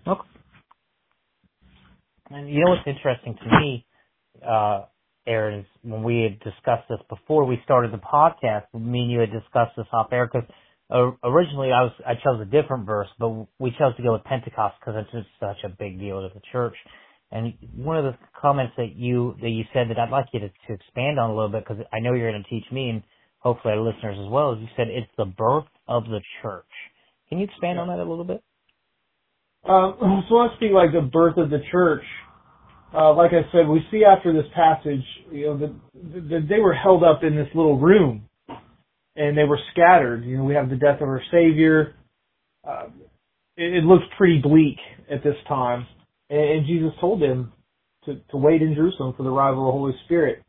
Okay. 0.07 0.21
And 2.29 2.49
you 2.49 2.63
know 2.63 2.71
what's 2.71 2.87
interesting 2.87 3.35
to 3.35 3.59
me, 3.59 3.85
uh, 4.47 4.85
Aaron, 5.27 5.59
is 5.59 5.65
when 5.83 6.03
we 6.03 6.23
had 6.23 6.39
discussed 6.39 6.87
this 6.89 6.99
before 7.09 7.45
we 7.45 7.59
started 7.63 7.91
the 7.91 7.97
podcast, 7.97 8.63
me 8.73 9.01
and 9.01 9.11
you 9.11 9.19
had 9.19 9.31
discussed 9.31 9.73
this 9.77 9.85
off 9.93 10.07
air 10.11 10.29
because 10.31 10.49
originally 10.93 11.71
I 11.71 11.83
was 11.83 11.91
I 12.05 12.13
chose 12.15 12.39
a 12.41 12.45
different 12.45 12.85
verse, 12.85 13.07
but 13.19 13.29
we 13.59 13.71
chose 13.71 13.95
to 13.97 14.03
go 14.03 14.13
with 14.13 14.23
Pentecost 14.23 14.75
because 14.79 14.95
it's 14.97 15.11
just 15.11 15.27
such 15.39 15.63
a 15.65 15.69
big 15.69 15.99
deal 15.99 16.21
to 16.21 16.33
the 16.33 16.41
church. 16.51 16.75
And 17.31 17.53
one 17.75 17.97
of 17.97 18.03
the 18.03 18.15
comments 18.39 18.73
that 18.77 18.95
you 18.95 19.35
that 19.41 19.49
you 19.49 19.63
said 19.73 19.89
that 19.89 19.97
I'd 19.97 20.11
like 20.11 20.27
you 20.33 20.39
to, 20.41 20.49
to 20.49 20.73
expand 20.73 21.19
on 21.19 21.31
a 21.31 21.33
little 21.35 21.49
bit 21.49 21.65
because 21.67 21.83
I 21.91 21.99
know 21.99 22.13
you're 22.13 22.31
going 22.31 22.43
to 22.43 22.49
teach 22.49 22.71
me 22.71 22.89
and 22.89 23.03
hopefully 23.39 23.73
our 23.73 23.79
listeners 23.79 24.17
as 24.19 24.29
well. 24.29 24.53
Is 24.53 24.59
you 24.61 24.67
said 24.77 24.87
it's 24.89 25.11
the 25.17 25.25
birth 25.25 25.65
of 25.87 26.05
the 26.05 26.21
church. 26.41 26.69
Can 27.29 27.39
you 27.39 27.45
expand 27.45 27.79
on 27.79 27.87
that 27.87 27.97
a 27.97 28.05
little 28.05 28.23
bit? 28.23 28.43
Um, 29.67 30.25
so 30.29 30.35
let's 30.35 30.53
speak 30.55 30.71
like 30.73 30.91
the 30.91 31.01
birth 31.01 31.37
of 31.37 31.49
the 31.49 31.59
church. 31.71 32.03
Uh, 32.95 33.11
like 33.15 33.31
I 33.31 33.51
said, 33.51 33.67
we 33.67 33.81
see 33.89 34.03
after 34.05 34.31
this 34.31 34.45
passage, 34.53 35.03
you 35.31 35.47
know, 35.47 35.57
that 35.57 35.73
that 36.29 36.45
they 36.47 36.59
were 36.59 36.75
held 36.75 37.03
up 37.03 37.23
in 37.23 37.35
this 37.35 37.47
little 37.55 37.79
room, 37.79 38.29
and 39.15 39.37
they 39.37 39.43
were 39.43 39.59
scattered. 39.71 40.25
You 40.25 40.37
know, 40.37 40.43
we 40.43 40.55
have 40.55 40.69
the 40.69 40.75
death 40.75 41.01
of 41.01 41.07
our 41.07 41.21
Savior. 41.31 41.95
Uh, 42.67 42.85
it, 43.57 43.75
it 43.75 43.83
looks 43.83 44.03
pretty 44.17 44.39
bleak 44.41 44.77
at 45.11 45.23
this 45.23 45.35
time, 45.47 45.85
and, 46.29 46.39
and 46.39 46.67
Jesus 46.67 46.91
told 46.99 47.21
them 47.21 47.51
to, 48.05 48.15
to 48.31 48.37
wait 48.37 48.61
in 48.61 48.75
Jerusalem 48.75 49.13
for 49.15 49.23
the 49.23 49.29
arrival 49.29 49.63
of 49.63 49.67
the 49.67 49.79
Holy 49.79 49.93
Spirit. 50.05 50.43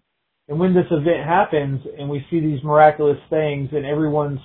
And 0.49 0.59
when 0.59 0.75
this 0.75 0.87
event 0.91 1.27
happens, 1.27 1.81
and 1.99 2.09
we 2.09 2.25
see 2.31 2.41
these 2.41 2.63
miraculous 2.63 3.19
things, 3.31 3.71
and 3.73 3.87
everyone's 3.87 4.41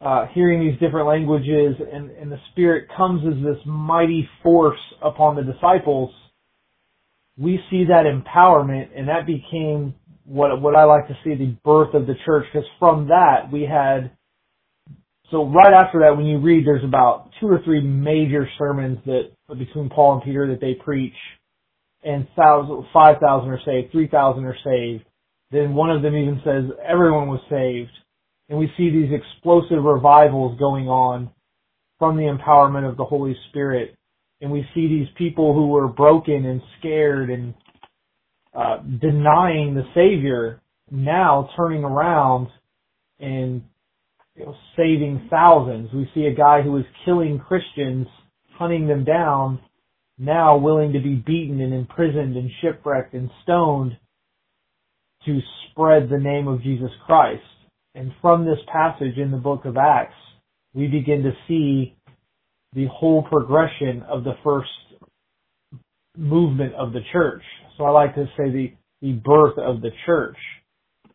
uh, 0.00 0.26
hearing 0.34 0.60
these 0.60 0.78
different 0.78 1.08
languages, 1.08 1.74
and, 1.92 2.10
and 2.10 2.30
the 2.30 2.38
Spirit 2.52 2.88
comes 2.96 3.22
as 3.26 3.42
this 3.42 3.62
mighty 3.66 4.28
force 4.42 4.78
upon 5.02 5.36
the 5.36 5.42
disciples, 5.42 6.10
we 7.36 7.58
see 7.70 7.84
that 7.84 8.04
empowerment, 8.04 8.90
and 8.96 9.08
that 9.08 9.26
became 9.26 9.94
what 10.24 10.60
what 10.60 10.76
I 10.76 10.84
like 10.84 11.08
to 11.08 11.16
see 11.24 11.34
the 11.34 11.56
birth 11.64 11.94
of 11.94 12.06
the 12.06 12.14
church 12.24 12.46
because 12.52 12.68
from 12.78 13.08
that 13.08 13.52
we 13.52 13.62
had 13.62 14.10
so 15.30 15.46
right 15.46 15.72
after 15.72 16.00
that 16.00 16.16
when 16.16 16.26
you 16.26 16.38
read 16.38 16.66
there's 16.66 16.84
about 16.84 17.30
two 17.40 17.46
or 17.46 17.60
three 17.64 17.80
major 17.80 18.48
sermons 18.58 18.98
that 19.06 19.30
between 19.48 19.90
Paul 19.90 20.14
and 20.14 20.22
Peter 20.22 20.48
that 20.48 20.60
they 20.60 20.74
preach 20.74 21.14
and 22.04 22.28
thousand 22.36 22.84
five 22.92 23.16
thousand 23.20 23.50
are 23.50 23.60
saved, 23.64 23.90
three 23.90 24.08
thousand 24.08 24.44
are 24.44 24.56
saved. 24.64 25.04
Then 25.50 25.74
one 25.74 25.90
of 25.90 26.02
them 26.02 26.16
even 26.16 26.40
says 26.44 26.76
everyone 26.86 27.28
was 27.28 27.40
saved. 27.50 27.90
And 28.48 28.58
we 28.58 28.70
see 28.76 28.90
these 28.90 29.10
explosive 29.10 29.82
revivals 29.82 30.58
going 30.58 30.86
on 30.86 31.30
from 31.98 32.16
the 32.16 32.24
empowerment 32.24 32.88
of 32.88 32.98
the 32.98 33.04
Holy 33.04 33.34
Spirit. 33.48 33.94
And 34.42 34.52
we 34.52 34.66
see 34.74 34.86
these 34.86 35.08
people 35.16 35.54
who 35.54 35.68
were 35.68 35.88
broken 35.88 36.44
and 36.44 36.60
scared 36.78 37.30
and 37.30 37.54
uh, 38.54 38.78
denying 39.00 39.74
the 39.74 39.84
Savior 39.94 40.60
now 40.90 41.48
turning 41.56 41.84
around 41.84 42.48
and 43.18 43.62
you 44.36 44.44
know, 44.44 44.54
saving 44.76 45.28
thousands. 45.30 45.90
We 45.92 46.08
see 46.14 46.26
a 46.26 46.34
guy 46.34 46.62
who 46.62 46.72
was 46.72 46.84
killing 47.04 47.38
Christians, 47.38 48.06
hunting 48.58 48.86
them 48.86 49.04
down, 49.04 49.60
now 50.18 50.56
willing 50.56 50.92
to 50.92 51.00
be 51.00 51.14
beaten 51.14 51.60
and 51.60 51.72
imprisoned 51.72 52.36
and 52.36 52.50
shipwrecked 52.60 53.14
and 53.14 53.30
stoned 53.42 53.96
to 55.26 55.40
spread 55.70 56.08
the 56.08 56.18
name 56.18 56.48
of 56.48 56.62
Jesus 56.62 56.90
Christ. 57.06 57.42
And 57.94 58.12
from 58.20 58.44
this 58.44 58.58
passage 58.70 59.16
in 59.16 59.30
the 59.30 59.36
book 59.36 59.64
of 59.64 59.76
Acts, 59.76 60.14
we 60.74 60.88
begin 60.88 61.22
to 61.22 61.32
see 61.48 61.96
the 62.74 62.86
whole 62.92 63.22
progression 63.22 64.02
of 64.08 64.24
the 64.24 64.34
first 64.42 64.68
movement 66.16 66.74
of 66.74 66.92
the 66.92 67.00
church. 67.12 67.42
So 67.76 67.84
I 67.84 67.90
like 67.90 68.14
to 68.14 68.26
say 68.36 68.50
the, 68.50 68.72
the 69.02 69.12
birth 69.12 69.58
of 69.58 69.80
the 69.80 69.90
church. 70.06 70.36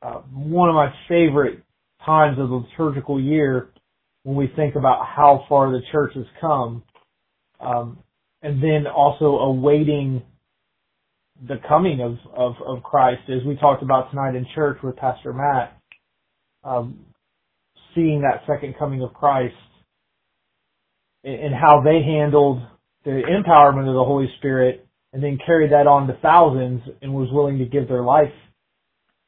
Uh, 0.01 0.21
one 0.31 0.69
of 0.69 0.75
my 0.75 0.93
favorite 1.07 1.63
times 2.05 2.39
of 2.39 2.49
the 2.49 2.55
liturgical 2.55 3.19
year 3.19 3.69
when 4.23 4.35
we 4.35 4.51
think 4.55 4.75
about 4.75 5.05
how 5.05 5.45
far 5.49 5.71
the 5.71 5.81
church 5.91 6.13
has 6.15 6.25
come. 6.39 6.83
Um, 7.59 7.99
and 8.41 8.63
then 8.63 8.87
also 8.87 9.25
awaiting 9.25 10.21
the 11.47 11.57
coming 11.67 12.01
of, 12.01 12.17
of, 12.35 12.55
of 12.65 12.83
Christ, 12.83 13.21
as 13.29 13.45
we 13.45 13.55
talked 13.55 13.83
about 13.83 14.09
tonight 14.09 14.35
in 14.35 14.45
church 14.55 14.77
with 14.83 14.95
Pastor 14.95 15.33
Matt, 15.33 15.77
um, 16.63 16.99
seeing 17.95 18.21
that 18.21 18.43
second 18.47 18.75
coming 18.77 19.01
of 19.01 19.13
Christ 19.13 19.55
and 21.23 21.53
how 21.53 21.81
they 21.83 22.01
handled 22.01 22.61
the 23.03 23.21
empowerment 23.29 23.87
of 23.87 23.93
the 23.93 24.03
Holy 24.05 24.29
Spirit 24.37 24.87
and 25.13 25.23
then 25.23 25.39
carried 25.45 25.71
that 25.71 25.87
on 25.87 26.07
to 26.07 26.17
thousands 26.21 26.81
and 27.01 27.13
was 27.13 27.29
willing 27.31 27.57
to 27.59 27.65
give 27.65 27.87
their 27.87 28.03
life. 28.03 28.33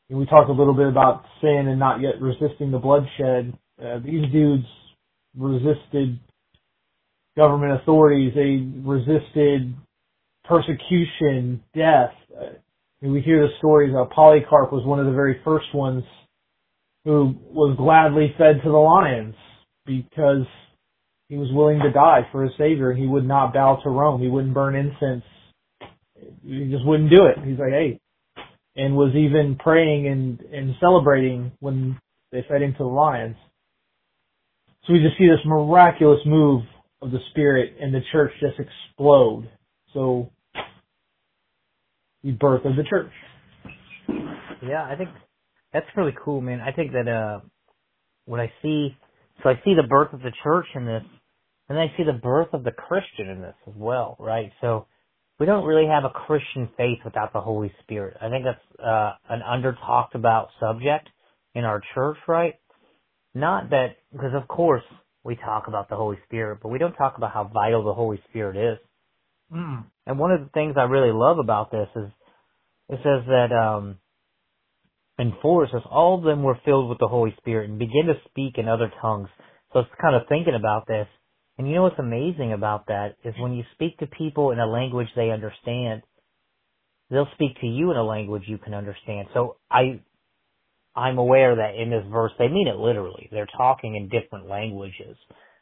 And 0.09 0.19
we 0.19 0.25
talked 0.25 0.49
a 0.49 0.53
little 0.53 0.73
bit 0.73 0.87
about 0.87 1.23
sin 1.41 1.67
and 1.67 1.79
not 1.79 2.01
yet 2.01 2.21
resisting 2.21 2.71
the 2.71 2.77
bloodshed. 2.77 3.57
Uh, 3.81 3.99
these 4.03 4.29
dudes 4.31 4.65
resisted 5.35 6.19
government 7.35 7.81
authorities. 7.81 8.33
They 8.35 8.67
resisted 8.87 9.73
persecution, 10.43 11.63
death. 11.73 12.13
Uh, 12.35 12.57
we 13.01 13.21
hear 13.21 13.41
the 13.41 13.53
stories 13.57 13.93
of 13.97 14.09
Polycarp 14.11 14.71
was 14.71 14.85
one 14.85 14.99
of 14.99 15.05
the 15.07 15.11
very 15.11 15.41
first 15.43 15.73
ones 15.73 16.03
who 17.05 17.33
was 17.49 17.75
gladly 17.77 18.35
fed 18.37 18.61
to 18.63 18.69
the 18.69 18.77
lions 18.77 19.33
because 19.85 20.45
he 21.29 21.37
was 21.37 21.49
willing 21.51 21.79
to 21.79 21.91
die 21.91 22.27
for 22.31 22.43
his 22.43 22.51
savior 22.57 22.91
and 22.91 22.99
he 22.99 23.07
would 23.07 23.27
not 23.27 23.53
bow 23.53 23.79
to 23.83 23.89
Rome. 23.89 24.21
He 24.21 24.27
wouldn't 24.27 24.53
burn 24.53 24.75
incense. 24.75 25.23
He 26.43 26.69
just 26.71 26.85
wouldn't 26.85 27.09
do 27.09 27.25
it. 27.25 27.37
He's 27.45 27.59
like, 27.59 27.71
hey, 27.71 27.99
and 28.75 28.95
was 28.95 29.13
even 29.15 29.57
praying 29.57 30.07
and, 30.07 30.39
and 30.39 30.75
celebrating 30.79 31.51
when 31.59 31.99
they 32.31 32.45
fed 32.47 32.61
him 32.61 32.73
to 32.73 32.83
the 32.83 32.85
lions. 32.85 33.35
So 34.85 34.93
we 34.93 34.99
just 34.99 35.17
see 35.17 35.27
this 35.27 35.45
miraculous 35.45 36.19
move 36.25 36.63
of 37.01 37.11
the 37.11 37.19
Spirit 37.31 37.75
and 37.79 37.93
the 37.93 38.01
church 38.11 38.31
just 38.39 38.59
explode. 38.59 39.49
So, 39.93 40.31
the 42.23 42.31
birth 42.31 42.65
of 42.65 42.75
the 42.75 42.83
church. 42.83 43.11
Yeah, 44.63 44.83
I 44.83 44.95
think 44.95 45.09
that's 45.73 45.85
really 45.97 46.15
cool, 46.23 46.41
man. 46.41 46.61
I 46.61 46.71
think 46.71 46.91
that 46.93 47.07
uh, 47.07 47.39
when 48.25 48.39
I 48.39 48.51
see, 48.61 48.95
so 49.43 49.49
I 49.49 49.55
see 49.65 49.73
the 49.75 49.87
birth 49.87 50.13
of 50.13 50.21
the 50.21 50.31
church 50.43 50.67
in 50.75 50.85
this, 50.85 51.03
and 51.67 51.79
I 51.79 51.87
see 51.97 52.03
the 52.03 52.13
birth 52.13 52.49
of 52.53 52.63
the 52.63 52.71
Christian 52.71 53.29
in 53.29 53.41
this 53.41 53.55
as 53.67 53.73
well, 53.75 54.15
right? 54.19 54.51
So 54.61 54.87
we 55.41 55.47
don't 55.47 55.65
really 55.65 55.87
have 55.87 56.03
a 56.03 56.11
Christian 56.11 56.69
faith 56.77 56.99
without 57.03 57.33
the 57.33 57.41
Holy 57.41 57.73
Spirit. 57.81 58.15
I 58.21 58.29
think 58.29 58.45
that's 58.45 58.79
uh, 58.79 59.13
an 59.27 59.41
under 59.41 59.75
talked 59.87 60.13
about 60.13 60.49
subject 60.59 61.09
in 61.55 61.63
our 61.63 61.81
church, 61.95 62.17
right? 62.27 62.53
Not 63.33 63.71
that, 63.71 63.95
because 64.11 64.35
of 64.39 64.47
course 64.47 64.83
we 65.23 65.35
talk 65.35 65.63
about 65.67 65.89
the 65.89 65.95
Holy 65.95 66.19
Spirit, 66.25 66.59
but 66.61 66.69
we 66.69 66.77
don't 66.77 66.93
talk 66.93 67.15
about 67.17 67.33
how 67.33 67.49
vital 67.51 67.83
the 67.83 67.93
Holy 67.95 68.21
Spirit 68.29 68.55
is. 68.55 68.77
Mm. 69.51 69.85
And 70.05 70.19
one 70.19 70.29
of 70.29 70.41
the 70.41 70.49
things 70.53 70.75
I 70.77 70.83
really 70.83 71.11
love 71.11 71.39
about 71.39 71.71
this 71.71 71.87
is 71.95 72.11
it 72.89 72.99
says 73.01 73.25
that 73.25 73.51
um 73.51 73.97
in 75.17 75.33
four 75.41 75.63
it 75.63 75.71
says 75.73 75.81
all 75.89 76.19
of 76.19 76.23
them 76.23 76.43
were 76.43 76.59
filled 76.63 76.87
with 76.87 76.99
the 76.99 77.07
Holy 77.07 77.33
Spirit 77.39 77.67
and 77.67 77.79
begin 77.79 78.05
to 78.05 78.29
speak 78.29 78.59
in 78.59 78.67
other 78.67 78.91
tongues. 79.01 79.29
So 79.73 79.79
it's 79.79 79.89
kind 79.99 80.15
of 80.15 80.21
thinking 80.29 80.55
about 80.55 80.85
this. 80.87 81.07
And 81.61 81.69
you 81.69 81.75
know 81.75 81.83
what's 81.83 81.99
amazing 81.99 82.53
about 82.53 82.87
that 82.87 83.17
is 83.23 83.35
when 83.37 83.53
you 83.53 83.63
speak 83.75 83.95
to 83.99 84.07
people 84.07 84.49
in 84.49 84.57
a 84.57 84.65
language 84.65 85.05
they 85.15 85.29
understand, 85.29 86.01
they'll 87.11 87.29
speak 87.35 87.61
to 87.61 87.67
you 87.67 87.91
in 87.91 87.97
a 87.97 88.03
language 88.03 88.45
you 88.47 88.57
can 88.57 88.73
understand. 88.73 89.27
So 89.35 89.57
I 89.69 90.01
I'm 90.95 91.19
aware 91.19 91.57
that 91.57 91.75
in 91.79 91.91
this 91.91 92.03
verse 92.11 92.31
they 92.39 92.47
mean 92.47 92.67
it 92.67 92.77
literally. 92.77 93.29
They're 93.31 93.47
talking 93.55 93.93
in 93.93 94.09
different 94.09 94.49
languages. 94.49 95.15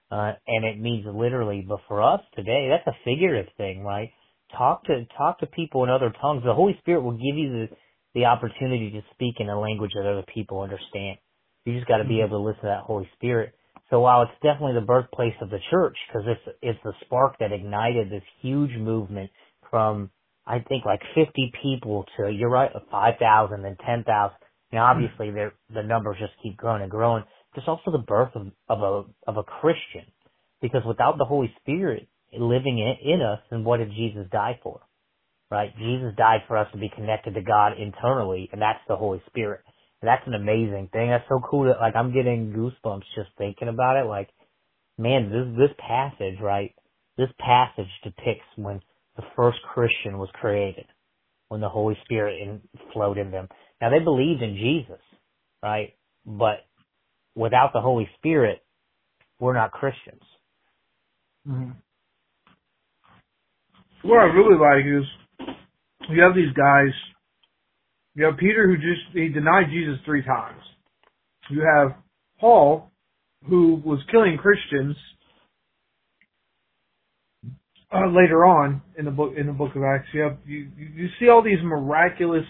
Uh, 0.10 0.32
and 0.48 0.64
it 0.64 0.80
means 0.80 1.06
literally, 1.06 1.66
but 1.68 1.82
for 1.90 2.02
us 2.02 2.22
today, 2.34 2.70
that's 2.70 2.88
a 2.88 2.98
figurative 3.04 3.52
thing, 3.58 3.84
right? 3.84 4.10
Talk 4.58 4.86
to, 4.86 5.06
talk 5.18 5.40
to 5.42 5.48
people 5.48 5.84
in 5.84 5.90
other 5.90 6.14
tongues. 6.22 6.44
The 6.46 6.54
Holy 6.54 6.78
Spirit 6.80 7.02
will 7.02 7.18
give 7.18 7.36
you 7.36 7.50
the, 7.50 7.68
the 8.16 8.24
opportunity 8.24 8.90
to 8.92 9.02
speak 9.14 9.36
in 9.40 9.50
a 9.50 9.60
language 9.60 9.92
that 9.96 10.10
other 10.10 10.24
people 10.34 10.62
understand. 10.62 11.18
You 11.66 11.76
just 11.76 11.90
gotta 11.90 12.06
be 12.06 12.16
mm-hmm. 12.16 12.28
able 12.28 12.40
to 12.40 12.46
listen 12.48 12.62
to 12.62 12.68
that 12.68 12.84
Holy 12.84 13.10
Spirit. 13.16 13.54
So 13.90 14.02
while 14.02 14.24
it's 14.24 14.32
definitely 14.44 14.76
the 14.80 14.86
birthplace 14.86 15.36
of 15.42 15.50
the 15.50 15.60
church, 15.72 15.98
because 16.08 16.28
it's, 16.28 16.58
it's 16.62 16.80
the 16.84 16.94
spark 17.06 17.38
that 17.40 17.52
ignited 17.52 18.10
this 18.10 18.24
huge 18.42 18.76
movement 18.78 19.32
from, 19.70 20.12
I 20.46 20.60
think 20.60 20.86
like 20.86 21.02
50 21.16 21.52
people 21.62 22.06
to, 22.18 22.30
you're 22.30 22.50
right, 22.50 22.72
5,000 22.92 23.66
and 23.66 23.78
10,000 23.86 24.36
now, 24.72 24.94
hmm. 24.94 25.04
obviously, 25.04 25.32
the 25.32 25.52
the 25.74 25.84
numbers 25.84 26.18
just 26.20 26.34
keep 26.42 26.58
growing 26.58 26.82
and 26.82 26.92
growing. 26.92 27.24
There's 27.56 27.68
also 27.68 27.92
the 27.92 28.04
birth 28.06 28.36
of, 28.36 28.48
of 28.68 28.82
a 28.82 29.30
of 29.30 29.38
a 29.38 29.44
Christian, 29.44 30.06
because 30.62 30.82
without 30.86 31.18
the 31.18 31.26
Holy 31.26 31.54
Spirit 31.62 32.08
living 32.32 32.78
in, 32.78 33.14
in 33.14 33.22
us, 33.22 33.40
then 33.50 33.64
what 33.64 33.78
did 33.78 33.90
Jesus 33.92 34.28
die 34.32 34.60
for? 34.62 34.82
Right? 35.50 35.76
Jesus 35.78 36.14
died 36.16 36.42
for 36.48 36.58
us 36.58 36.68
to 36.74 36.78
be 36.78 36.92
connected 36.94 37.34
to 37.34 37.42
God 37.42 37.74
internally, 37.80 38.50
and 38.52 38.62
that's 38.62 38.80
the 38.88 38.96
Holy 38.96 39.22
Spirit. 39.28 39.62
That's 40.02 40.26
an 40.28 40.34
amazing 40.34 40.90
thing. 40.94 41.10
That's 41.10 41.28
so 41.28 41.42
cool 41.50 41.66
that 41.66 41.82
like 41.82 41.96
I'm 41.96 42.14
getting 42.14 42.54
goosebumps 42.54 43.04
just 43.16 43.30
thinking 43.38 43.68
about 43.68 43.98
it. 43.98 44.08
Like, 44.08 44.30
man, 44.98 45.30
this 45.30 45.68
this 45.68 45.76
passage, 45.78 46.40
right? 46.42 46.74
This 47.18 47.30
passage 47.38 47.90
depicts 48.04 48.48
when 48.56 48.82
the 49.18 49.24
first 49.36 49.58
Christian 49.74 50.18
was 50.18 50.30
created, 50.34 50.86
when 51.50 51.60
the 51.60 51.68
Holy 51.68 51.98
Spirit 52.06 52.42
in, 52.42 52.62
flowed 52.94 53.18
in 53.18 53.32
them. 53.32 53.50
Now 53.82 53.90
they 53.90 54.00
believed 54.00 54.42
in 54.42 54.56
Jesus, 54.56 55.02
right? 55.62 55.94
But 56.26 56.66
without 57.36 57.72
the 57.74 57.82
Holy 57.82 58.10
Spirit, 58.18 58.64
we're 59.40 59.54
not 59.54 59.72
Christians. 59.72 60.22
Mm-hmm. 61.48 61.72
What 64.04 64.20
I 64.20 64.26
really 64.26 64.58
like 64.58 64.86
is 64.86 65.06
you 66.10 66.22
have 66.22 66.36
these 66.36 66.54
guys. 66.54 66.94
You 68.16 68.26
have 68.26 68.38
Peter 68.38 68.68
who 68.68 68.76
just 68.76 69.14
he 69.14 69.30
denied 69.30 69.66
Jesus 69.70 70.00
three 70.06 70.24
times. 70.24 70.62
You 71.50 71.62
have 71.62 71.96
Paul 72.40 72.92
who 73.48 73.82
was 73.86 74.00
killing 74.12 74.38
Christians 74.38 74.96
uh, 77.94 78.08
later 78.08 78.46
on 78.46 78.82
in 78.98 79.06
the 79.06 79.12
book 79.12 79.34
in 79.38 79.48
the 79.48 79.54
book 79.54 79.76
of 79.76 79.84
Acts. 79.84 80.08
You 80.14 80.22
have 80.22 80.38
you 80.46 80.70
you 80.78 81.08
see 81.20 81.30
all 81.30 81.42
these 81.42 81.64
miraculous 81.64 82.46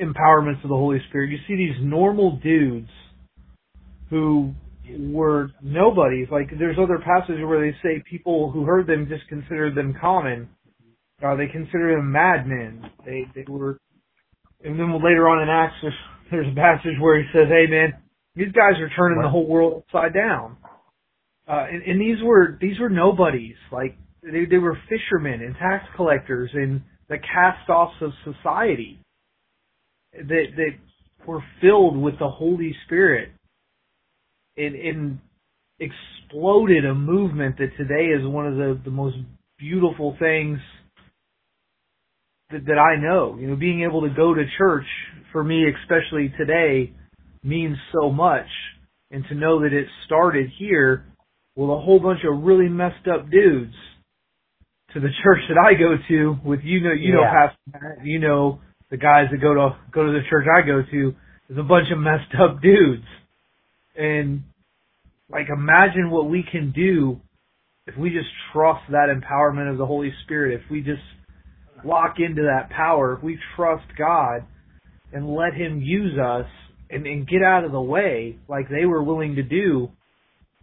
empowerments 0.00 0.62
of 0.62 0.70
the 0.70 0.76
Holy 0.76 0.98
Spirit. 1.08 1.30
You 1.30 1.38
see 1.46 1.56
these 1.56 1.76
normal 1.80 2.36
dudes 2.42 2.90
who 4.10 4.54
were 4.98 5.50
nobodies. 5.62 6.28
Like 6.30 6.50
there's 6.58 6.76
other 6.80 6.98
passages 6.98 7.40
where 7.44 7.60
they 7.60 7.76
say 7.82 8.02
people 8.08 8.50
who 8.50 8.64
heard 8.64 8.86
them 8.86 9.06
just 9.08 9.28
considered 9.28 9.74
them 9.74 9.94
common. 10.00 10.48
Uh, 11.22 11.34
they 11.34 11.46
considered 11.46 11.98
them 11.98 12.12
madmen. 12.12 12.90
They 13.04 13.24
they 13.34 13.44
were, 13.48 13.78
and 14.62 14.78
then 14.78 14.92
later 15.02 15.28
on 15.28 15.42
in 15.42 15.48
Acts, 15.48 15.74
there's, 15.82 15.94
there's 16.30 16.52
a 16.52 16.54
passage 16.54 16.94
where 17.00 17.20
he 17.20 17.28
says, 17.32 17.48
"Hey 17.48 17.66
man, 17.68 17.94
these 18.36 18.52
guys 18.52 18.80
are 18.80 18.90
turning 18.96 19.20
the 19.20 19.28
whole 19.28 19.46
world 19.46 19.82
upside 19.82 20.14
down." 20.14 20.56
Uh, 21.48 21.66
and, 21.70 21.82
and 21.82 22.00
these 22.00 22.22
were 22.22 22.56
these 22.60 22.78
were 22.78 22.88
nobodies. 22.88 23.56
Like 23.72 23.96
they 24.22 24.44
they 24.48 24.58
were 24.58 24.78
fishermen 24.88 25.42
and 25.42 25.54
tax 25.56 25.84
collectors 25.96 26.50
and 26.54 26.82
the 27.08 27.18
cast-offs 27.18 27.96
of 28.00 28.12
society 28.22 29.00
that 30.12 30.46
that 30.56 31.26
were 31.26 31.42
filled 31.60 31.96
with 31.96 32.18
the 32.18 32.28
Holy 32.28 32.74
Spirit. 32.86 33.30
and 34.56 34.74
it 34.76 35.18
exploded 35.80 36.84
a 36.84 36.94
movement 36.94 37.56
that 37.58 37.70
today 37.76 38.06
is 38.06 38.26
one 38.26 38.46
of 38.46 38.56
the, 38.56 38.80
the 38.84 38.90
most 38.90 39.16
beautiful 39.58 40.16
things 40.18 40.58
that, 42.50 42.66
that 42.66 42.78
I 42.78 43.00
know. 43.00 43.36
You 43.38 43.48
know, 43.48 43.56
being 43.56 43.82
able 43.82 44.02
to 44.02 44.14
go 44.14 44.34
to 44.34 44.44
church 44.56 44.86
for 45.32 45.42
me, 45.44 45.64
especially 45.82 46.32
today, 46.38 46.92
means 47.42 47.76
so 47.92 48.10
much. 48.10 48.46
And 49.10 49.24
to 49.28 49.34
know 49.34 49.62
that 49.62 49.72
it 49.72 49.86
started 50.04 50.50
here 50.58 51.06
with 51.56 51.70
a 51.70 51.80
whole 51.80 51.98
bunch 51.98 52.20
of 52.24 52.42
really 52.42 52.68
messed 52.68 53.08
up 53.12 53.30
dudes 53.30 53.74
to 54.92 55.00
the 55.00 55.08
church 55.22 55.40
that 55.48 55.58
I 55.58 55.74
go 55.74 55.96
to 56.08 56.36
with 56.44 56.60
you 56.62 56.80
know 56.82 56.92
you 56.92 57.14
yeah. 57.14 57.14
know 57.14 57.48
Pastor 57.72 57.98
you 58.04 58.18
know 58.18 58.60
the 58.90 58.96
guys 58.96 59.26
that 59.30 59.40
go 59.40 59.54
to 59.54 59.76
go 59.92 60.06
to 60.06 60.12
the 60.12 60.20
church 60.28 60.46
I 60.46 60.66
go 60.66 60.82
to 60.82 61.14
is 61.50 61.58
a 61.58 61.62
bunch 61.62 61.88
of 61.90 61.98
messed 61.98 62.34
up 62.40 62.60
dudes. 62.62 63.06
And 63.96 64.44
like 65.30 65.46
imagine 65.48 66.10
what 66.10 66.28
we 66.28 66.44
can 66.48 66.72
do 66.72 67.20
if 67.86 67.96
we 67.96 68.10
just 68.10 68.28
trust 68.52 68.82
that 68.90 69.08
empowerment 69.08 69.70
of 69.70 69.78
the 69.78 69.86
Holy 69.86 70.12
Spirit, 70.24 70.60
if 70.60 70.70
we 70.70 70.82
just 70.82 71.02
lock 71.84 72.16
into 72.18 72.42
that 72.42 72.70
power, 72.70 73.16
if 73.16 73.22
we 73.22 73.38
trust 73.56 73.86
God 73.96 74.44
and 75.12 75.34
let 75.34 75.54
him 75.54 75.80
use 75.80 76.18
us 76.18 76.46
and, 76.90 77.06
and 77.06 77.28
get 77.28 77.42
out 77.42 77.64
of 77.64 77.72
the 77.72 77.80
way 77.80 78.38
like 78.48 78.68
they 78.68 78.84
were 78.84 79.02
willing 79.02 79.36
to 79.36 79.42
do, 79.42 79.88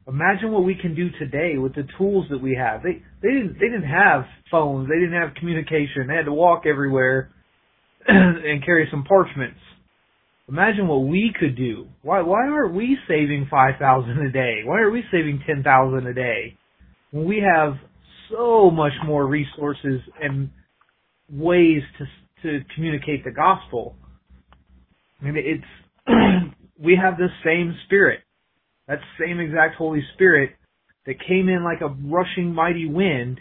imagine 0.08 0.52
what 0.52 0.64
we 0.64 0.76
can 0.76 0.96
do 0.96 1.10
today 1.20 1.58
with 1.58 1.76
the 1.76 1.88
tools 1.98 2.26
that 2.30 2.42
we 2.42 2.56
have. 2.56 2.84
They 2.84 3.02
they 3.22 3.34
didn't 3.34 3.54
they 3.54 3.68
didn't 3.68 3.90
have 3.90 4.26
phones, 4.52 4.88
they 4.88 5.00
didn't 5.00 5.20
have 5.20 5.36
communication, 5.36 6.08
they 6.08 6.16
had 6.16 6.26
to 6.26 6.34
walk 6.34 6.64
everywhere 6.66 7.32
and 8.08 8.64
carry 8.64 8.88
some 8.92 9.04
parchments. 9.04 9.60
Imagine 10.48 10.88
what 10.88 11.08
we 11.08 11.34
could 11.38 11.56
do. 11.56 11.88
Why 12.04 12.22
why 12.22 12.48
aren't 12.48 12.76
we 12.76 12.98
saving 13.08 13.48
five 13.50 13.76
thousand 13.80 14.20
a 14.20 14.32
day? 14.32 14.62
Why 14.64 14.82
are 14.82 14.92
we 14.92 15.04
saving 15.12 15.42
ten 15.48 15.64
thousand 15.64 16.06
a 16.06 16.14
day? 16.14 16.58
When 17.12 17.26
we 17.26 17.38
have 17.38 17.74
so 18.32 18.70
much 18.70 18.94
more 19.06 19.26
resources 19.26 20.02
and 20.22 20.50
ways 21.32 21.82
to 21.98 22.06
to 22.44 22.66
communicate 22.76 23.24
the 23.24 23.32
gospel. 23.32 23.96
I 25.22 25.26
mean 25.26 25.36
it's 25.38 26.54
we 26.80 26.98
have 27.02 27.18
the 27.18 27.30
same 27.44 27.76
spirit. 27.86 28.22
That 28.88 29.00
same 29.20 29.40
exact 29.40 29.76
Holy 29.76 30.04
Spirit 30.14 30.52
that 31.06 31.16
came 31.28 31.50
in 31.50 31.64
like 31.64 31.82
a 31.82 31.88
rushing 31.88 32.54
mighty 32.54 32.88
wind 32.88 33.40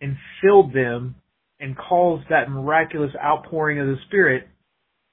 and 0.00 0.16
filled 0.42 0.74
them 0.74 1.14
and 1.60 1.76
caused 1.76 2.24
that 2.30 2.50
miraculous 2.50 3.12
outpouring 3.22 3.78
of 3.78 3.86
the 3.86 3.96
Spirit 4.06 4.48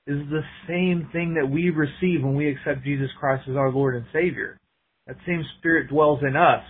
is 0.05 0.19
the 0.29 0.43
same 0.67 1.09
thing 1.11 1.33
that 1.33 1.49
we 1.49 1.69
receive 1.69 2.23
when 2.23 2.35
we 2.35 2.49
accept 2.49 2.85
Jesus 2.85 3.09
Christ 3.19 3.43
as 3.49 3.57
our 3.57 3.71
Lord 3.71 3.95
and 3.95 4.05
Savior. 4.13 4.57
That 5.05 5.17
same 5.25 5.43
Spirit 5.59 5.89
dwells 5.89 6.19
in 6.21 6.35
us. 6.37 6.63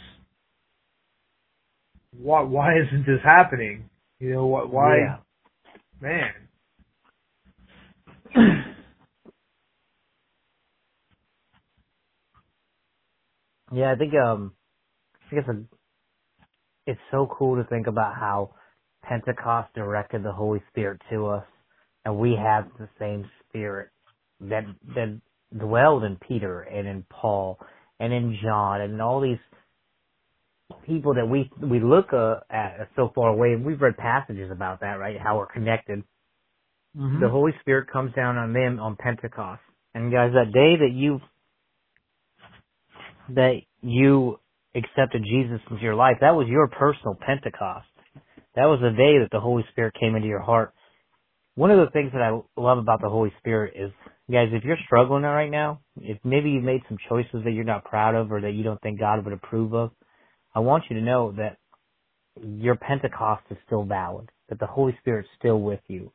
Why, 2.19 2.41
why 2.41 2.79
isn't 2.79 3.05
this 3.05 3.21
happening? 3.23 3.89
You 4.19 4.33
know, 4.33 4.45
why, 4.47 4.63
why 4.63 4.97
yeah. 4.97 5.17
man. 6.01 6.31
yeah, 13.73 13.91
I 13.91 13.95
think, 13.95 14.13
um, 14.15 14.53
I 15.31 15.35
guess 15.35 15.45
it's 16.85 16.99
so 17.11 17.27
cool 17.37 17.55
to 17.61 17.63
think 17.69 17.87
about 17.87 18.15
how 18.15 18.51
Pentecost 19.03 19.73
directed 19.75 20.23
the 20.23 20.31
Holy 20.31 20.61
Spirit 20.71 21.01
to 21.11 21.27
us 21.27 21.45
and 22.07 22.17
we 22.17 22.37
have 22.41 22.65
the 22.79 22.87
same 22.97 23.29
spirit 23.43 23.89
that 24.39 24.63
that 24.95 25.19
dwelled 25.57 26.05
in 26.05 26.15
Peter 26.25 26.61
and 26.61 26.87
in 26.87 27.03
Paul 27.09 27.59
and 27.99 28.13
in 28.13 28.37
John 28.41 28.79
and 28.79 28.93
in 28.93 29.01
all 29.01 29.19
these 29.19 29.39
people 30.85 31.13
that 31.15 31.27
we 31.27 31.49
we 31.61 31.79
look 31.79 32.13
uh, 32.13 32.35
at 32.49 32.89
so 32.95 33.11
far 33.13 33.29
away. 33.29 33.53
And 33.53 33.65
we've 33.65 33.81
read 33.81 33.97
passages 33.97 34.51
about 34.51 34.81
that, 34.81 34.99
right? 34.99 35.17
How 35.19 35.37
we're 35.37 35.47
connected. 35.47 36.03
Mm-hmm. 36.97 37.21
The 37.21 37.29
Holy 37.29 37.51
Spirit 37.61 37.89
comes 37.91 38.13
down 38.13 38.37
on 38.37 38.53
them 38.53 38.79
on 38.79 38.95
Pentecost, 38.95 39.61
and 39.93 40.11
guys, 40.11 40.31
that 40.33 40.51
day 40.53 40.77
that 40.77 40.91
you 40.93 41.19
that 43.35 43.61
you 43.81 44.39
accepted 44.75 45.23
Jesus 45.23 45.59
into 45.69 45.83
your 45.83 45.95
life, 45.95 46.17
that 46.21 46.35
was 46.35 46.47
your 46.47 46.67
personal 46.67 47.17
Pentecost. 47.19 47.87
That 48.55 48.65
was 48.65 48.79
the 48.81 48.91
day 48.91 49.19
that 49.19 49.29
the 49.31 49.39
Holy 49.39 49.63
Spirit 49.71 49.93
came 49.99 50.15
into 50.15 50.27
your 50.27 50.41
heart 50.41 50.73
one 51.57 51.71
of 51.71 51.79
the 51.79 51.91
things 51.91 52.11
that 52.13 52.21
I 52.21 52.39
love 52.55 52.77
about 52.77 53.01
the 53.01 53.09
Holy 53.09 53.33
Spirit 53.39 53.73
is, 53.75 53.91
guys, 54.31 54.49
if 54.51 54.63
you're 54.63 54.77
struggling 54.85 55.23
right 55.23 55.49
now, 55.49 55.81
if 55.99 56.19
maybe 56.23 56.51
you've 56.51 56.63
made 56.63 56.81
some 56.87 56.99
choices 57.09 57.43
that 57.43 57.51
you're 57.51 57.63
not 57.63 57.83
proud 57.83 58.13
of 58.13 58.31
or 58.31 58.39
that 58.41 58.51
you 58.51 58.63
don't 58.63 58.79
think 58.81 58.99
God 58.99 59.25
would 59.25 59.33
approve 59.33 59.73
of, 59.73 59.89
I 60.57 60.59
want 60.59 60.85
you 60.89 60.95
to 60.95 61.03
know 61.03 61.33
that 61.33 61.57
your 62.43 62.77
Pentecost 62.77 63.43
is 63.51 63.57
still 63.67 63.83
valid, 63.83 64.31
that 64.49 64.59
the 64.59 64.65
Holy 64.65 64.97
Spirit's 65.01 65.29
still 65.37 65.61
with 65.61 65.81
you. 65.87 66.11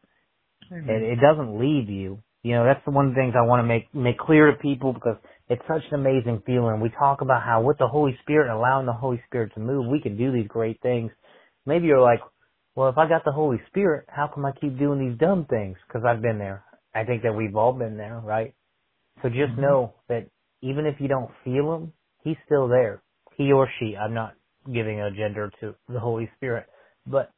It, 0.68 1.02
it 1.02 1.18
doesn't 1.20 1.61
leave 1.61 1.88
you. 1.88 2.18
You 2.42 2.55
know, 2.55 2.64
that's 2.64 2.85
the 2.85 2.90
one 2.90 3.07
of 3.07 3.14
the 3.14 3.20
things 3.20 3.35
I 3.38 3.46
want 3.46 3.62
to 3.62 3.68
make 3.68 3.94
make 3.94 4.18
clear 4.18 4.50
to 4.50 4.57
people 4.57 4.94
because 4.94 5.14
it's 5.48 5.62
such 5.68 5.83
an 5.92 6.00
amazing 6.00 6.42
feeling. 6.44 6.81
We 6.81 6.90
talk 6.98 7.20
about 7.20 7.44
how 7.44 7.62
with 7.62 7.78
the 7.78 7.87
Holy 7.87 8.18
Spirit 8.22 8.50
and 8.50 8.59
allowing 8.59 8.85
the 8.85 8.92
Holy 8.92 9.22
Spirit 9.28 9.52
to 9.55 9.61
move, 9.61 9.87
we 9.87 10.00
can 10.00 10.16
do 10.16 10.33
these 10.33 10.48
great 10.48 10.81
things. 10.83 11.12
Maybe 11.64 11.87
you're 11.87 12.00
like, 12.00 12.20
well, 12.74 12.88
if 12.88 12.98
I 12.98 13.09
got 13.09 13.24
the 13.24 13.31
Holy 13.31 13.61
Spirit, 13.68 14.07
how 14.09 14.28
come 14.35 14.44
I 14.44 14.50
keep 14.61 14.76
doing 14.76 14.98
these 14.98 15.18
dumb 15.20 15.46
things? 15.48 15.76
Because 15.87 16.02
I've 16.05 16.20
been 16.20 16.38
there. 16.38 16.64
I 16.92 17.05
think 17.05 17.22
that 17.22 17.33
we've 17.33 17.55
all 17.55 17.74
been 17.74 17.96
there, 17.96 18.20
right? 18.24 18.55
So 19.22 19.28
just 19.28 19.52
mm-hmm. 19.52 19.61
know 19.61 19.94
that 20.09 20.26
even 20.62 20.87
if 20.87 20.96
you 20.98 21.07
don't 21.07 21.31
feel 21.44 21.76
Him, 21.76 21.92
He's 22.24 22.37
still 22.46 22.66
there. 22.66 23.05
He 23.42 23.52
or 23.52 23.68
she. 23.78 23.96
I'm 23.96 24.14
not 24.14 24.35
giving 24.66 25.00
a 25.00 25.11
gender 25.11 25.50
to 25.61 25.74
the 25.88 26.00
Holy 26.00 26.31
Spirit, 26.37 26.66
but 27.07 27.31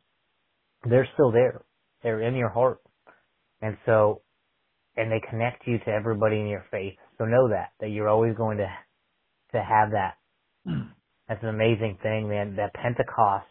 they're 0.88 1.09
still 1.14 1.33
there. 1.33 1.62
They're 2.03 2.23
in 2.23 2.35
your 2.35 2.51
heart. 2.51 2.81
And 3.62 3.77
so, 3.87 4.23
and 4.97 5.11
they 5.11 5.23
connect 5.31 5.67
you 5.67 5.79
to 5.79 5.88
everybody 5.88 6.38
in 6.38 6.47
your 6.47 6.64
faith. 6.71 6.95
So 7.19 7.25
know 7.25 7.49
that, 7.49 7.73
that 7.81 7.88
you're 7.88 8.09
always 8.09 8.37
going 8.37 8.59
to, 8.59 8.69
to 9.53 9.59
have 9.59 9.93
that. 9.93 10.14
Mm. 10.69 10.90
That's 11.29 11.43
an 11.43 11.49
amazing 11.49 11.99
thing, 12.03 12.29
man. 12.29 12.57
That 12.57 12.75
Pentecost 12.75 13.47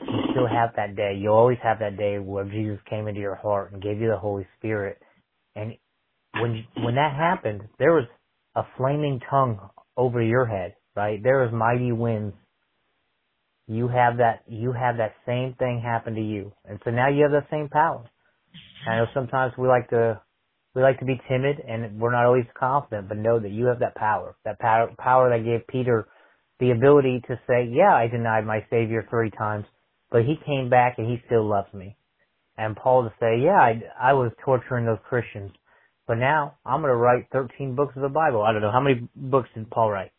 you 0.00 0.20
still 0.30 0.46
have 0.46 0.70
that 0.76 0.96
day. 0.96 1.18
You 1.20 1.30
always 1.30 1.58
have 1.62 1.80
that 1.80 1.96
day 1.96 2.18
where 2.18 2.44
Jesus 2.44 2.78
came 2.88 3.08
into 3.08 3.20
your 3.20 3.34
heart 3.34 3.72
and 3.72 3.82
gave 3.82 4.00
you 4.00 4.08
the 4.08 4.18
Holy 4.18 4.46
Spirit. 4.58 4.98
And 5.56 5.74
when 6.34 6.64
when 6.76 6.94
that 6.94 7.14
happened, 7.16 7.62
there 7.78 7.92
was 7.92 8.06
a 8.54 8.62
flaming 8.76 9.20
tongue 9.28 9.58
over 9.96 10.22
your 10.22 10.46
head, 10.46 10.74
right? 10.96 11.22
There 11.22 11.42
was 11.42 11.52
mighty 11.52 11.92
winds. 11.92 12.34
You 13.66 13.88
have 13.88 14.16
that 14.18 14.42
you 14.48 14.72
have 14.72 14.96
that 14.96 15.14
same 15.26 15.54
thing 15.58 15.80
happen 15.84 16.14
to 16.14 16.20
you. 16.20 16.52
And 16.64 16.80
so 16.84 16.90
now 16.90 17.08
you 17.08 17.22
have 17.22 17.32
the 17.32 17.46
same 17.50 17.68
power. 17.68 18.04
I 18.88 18.96
know 18.96 19.06
sometimes 19.14 19.52
we 19.56 19.68
like 19.68 19.90
to 19.90 20.20
we 20.74 20.82
like 20.82 20.98
to 21.00 21.04
be 21.04 21.20
timid 21.28 21.56
and 21.66 22.00
we're 22.00 22.12
not 22.12 22.26
always 22.26 22.46
confident, 22.58 23.08
but 23.08 23.18
know 23.18 23.38
that 23.38 23.50
you 23.50 23.66
have 23.66 23.80
that 23.80 23.94
power. 23.94 24.36
That 24.44 24.58
power 24.58 24.90
power 24.98 25.30
that 25.30 25.44
gave 25.44 25.66
Peter 25.68 26.08
the 26.58 26.72
ability 26.72 27.22
to 27.28 27.40
say, 27.46 27.68
Yeah, 27.70 27.94
I 27.94 28.08
denied 28.08 28.44
my 28.44 28.64
Savior 28.70 29.06
three 29.08 29.30
times 29.30 29.66
but 30.10 30.22
he 30.22 30.34
came 30.44 30.68
back 30.68 30.96
and 30.98 31.08
he 31.08 31.22
still 31.26 31.48
loves 31.48 31.72
me. 31.72 31.96
And 32.56 32.76
Paul 32.76 33.04
to 33.04 33.10
say, 33.20 33.40
yeah, 33.42 33.58
I, 33.58 33.82
I 33.98 34.12
was 34.12 34.32
torturing 34.44 34.84
those 34.84 34.98
Christians, 35.08 35.52
but 36.06 36.16
now 36.16 36.56
I'm 36.66 36.80
going 36.80 36.90
to 36.90 36.96
write 36.96 37.26
13 37.32 37.74
books 37.74 37.94
of 37.96 38.02
the 38.02 38.08
Bible. 38.08 38.42
I 38.42 38.52
don't 38.52 38.60
know 38.60 38.72
how 38.72 38.80
many 38.80 39.08
books 39.16 39.48
did 39.54 39.70
Paul 39.70 39.90
write. 39.90 40.10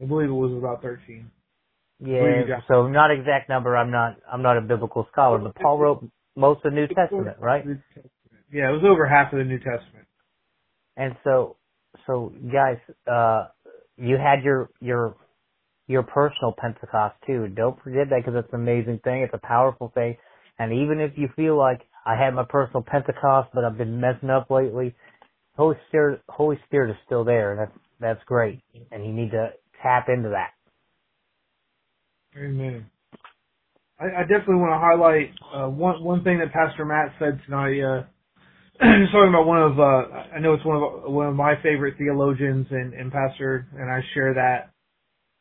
I 0.00 0.04
believe 0.04 0.28
it 0.28 0.32
was 0.32 0.52
about 0.52 0.82
13. 0.82 1.30
Yeah, 1.98 2.20
so 2.68 2.86
not 2.88 3.10
exact 3.10 3.48
number. 3.48 3.74
I'm 3.76 3.90
not. 3.90 4.16
I'm 4.30 4.42
not 4.42 4.58
a 4.58 4.60
biblical 4.60 5.08
scholar, 5.12 5.38
but 5.38 5.54
Paul 5.54 5.78
wrote 5.78 6.06
most 6.36 6.58
of 6.64 6.72
the 6.72 6.76
New 6.76 6.86
Testament, 6.88 7.38
right? 7.40 7.64
Yeah, 8.52 8.68
it 8.68 8.72
was 8.72 8.82
over 8.86 9.06
half 9.06 9.32
of 9.32 9.38
the 9.38 9.44
New 9.44 9.58
Testament. 9.58 10.06
And 10.98 11.16
so, 11.24 11.56
so 12.06 12.32
guys, 12.52 12.76
uh, 13.10 13.46
you 13.96 14.16
had 14.18 14.44
your 14.44 14.68
your 14.80 15.16
your 15.86 16.02
personal 16.02 16.54
Pentecost 16.56 17.14
too. 17.26 17.48
Don't 17.48 17.82
forget 17.82 18.10
that 18.10 18.22
because 18.24 18.34
it's 18.44 18.52
an 18.52 18.60
amazing 18.60 19.00
thing. 19.02 19.22
It's 19.22 19.34
a 19.34 19.46
powerful 19.46 19.90
thing. 19.94 20.16
And 20.58 20.72
even 20.72 21.00
if 21.00 21.12
you 21.16 21.28
feel 21.34 21.56
like 21.56 21.80
I 22.04 22.14
had 22.16 22.34
my 22.34 22.44
personal 22.48 22.84
Pentecost, 22.86 23.50
but 23.54 23.64
I've 23.64 23.78
been 23.78 24.00
messing 24.00 24.30
up 24.30 24.50
lately, 24.50 24.94
Holy 25.56 25.76
Spirit, 25.88 26.20
Holy 26.28 26.58
Spirit 26.66 26.90
is 26.90 26.96
still 27.06 27.24
there, 27.24 27.52
and 27.52 27.60
that's 27.60 27.78
that's 28.00 28.24
great. 28.26 28.60
And 28.90 29.04
you 29.04 29.12
need 29.12 29.30
to 29.30 29.50
tap 29.86 30.08
into 30.08 30.30
that. 30.30 30.50
Amen. 32.36 32.86
I, 33.98 34.04
I 34.04 34.22
definitely 34.22 34.56
want 34.56 34.72
to 34.72 34.82
highlight 34.82 35.30
uh, 35.54 35.70
one 35.70 36.02
one 36.02 36.24
thing 36.24 36.38
that 36.38 36.52
Pastor 36.52 36.84
Matt 36.84 37.14
said 37.18 37.40
tonight. 37.46 37.80
Uh, 37.80 38.02
he's 38.82 39.10
talking 39.12 39.30
about 39.30 39.46
one 39.46 39.62
of 39.62 39.78
uh, 39.78 40.34
I 40.34 40.40
know 40.40 40.54
it's 40.54 40.64
one 40.64 40.76
of 40.76 41.12
one 41.12 41.28
of 41.28 41.34
my 41.34 41.54
favorite 41.62 41.94
theologians, 41.98 42.66
and, 42.70 42.92
and 42.92 43.12
Pastor 43.12 43.66
and 43.78 43.90
I 43.90 44.00
share 44.12 44.34
that. 44.34 44.70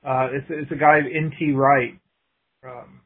Uh, 0.05 0.27
it's, 0.31 0.45
it's 0.49 0.71
a 0.71 0.75
guy, 0.75 0.99
N.T. 0.99 1.51
Wright. 1.53 1.97
Um, 2.63 3.01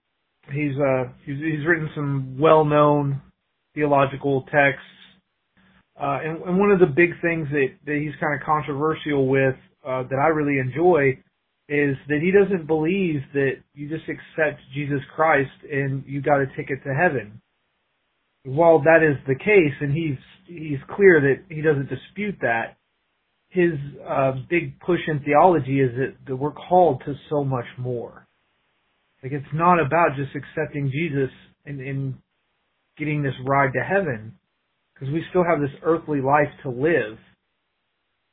he's, 0.52 0.76
uh, 0.78 1.06
he's, 1.26 1.38
he's 1.38 1.66
written 1.66 1.90
some 1.96 2.38
well-known 2.38 3.22
theological 3.74 4.42
texts. 4.52 4.84
Uh, 6.00 6.20
and, 6.24 6.44
and 6.44 6.60
one 6.60 6.72
of 6.72 6.80
the 6.80 6.86
big 6.86 7.12
things 7.22 7.48
that, 7.52 7.68
that 7.86 7.96
he's 7.96 8.14
kind 8.20 8.34
of 8.34 8.46
controversial 8.46 9.28
with 9.28 9.56
uh, 9.88 10.04
that 10.04 10.20
I 10.20 10.28
really 10.28 10.60
enjoy 10.60 11.18
is 11.70 11.96
that 12.08 12.20
he 12.20 12.32
doesn't 12.32 12.66
believe 12.66 13.22
that 13.34 13.62
you 13.76 13.88
just 13.88 14.10
accept 14.10 14.60
Jesus 14.74 15.02
Christ 15.16 15.52
and 15.72 16.04
you 16.08 16.20
got 16.20 16.42
a 16.42 16.48
ticket 16.58 16.84
to 16.84 16.94
heaven. 16.94 17.42
While 18.44 18.80
that 18.80 19.04
is 19.04 19.18
the 19.28 19.36
case, 19.36 19.76
and 19.80 19.94
he's 19.94 20.18
he's 20.48 20.80
clear 20.96 21.22
that 21.22 21.56
he 21.56 21.62
doesn't 21.62 21.90
dispute 21.90 22.38
that, 22.42 22.78
his 23.50 23.74
uh, 24.08 24.32
big 24.50 24.80
push 24.80 25.00
in 25.08 25.20
theology 25.20 25.80
is 25.80 25.92
that, 25.96 26.16
that 26.26 26.36
we're 26.36 26.54
called 26.54 27.04
to 27.06 27.14
so 27.30 27.44
much 27.44 27.66
more. 27.78 28.28
Like 29.22 29.32
it's 29.32 29.54
not 29.54 29.80
about 29.80 30.16
just 30.16 30.36
accepting 30.36 30.90
Jesus 30.92 31.30
and, 31.66 31.80
and 31.82 32.16
getting 32.98 33.22
this 33.22 33.34
ride 33.46 33.74
to 33.74 33.84
heaven, 33.84 34.40
because 34.94 35.14
we 35.14 35.24
still 35.30 35.44
have 35.44 35.60
this 35.60 35.78
earthly 35.84 36.22
life 36.22 36.50
to 36.64 36.70
live. 36.70 37.20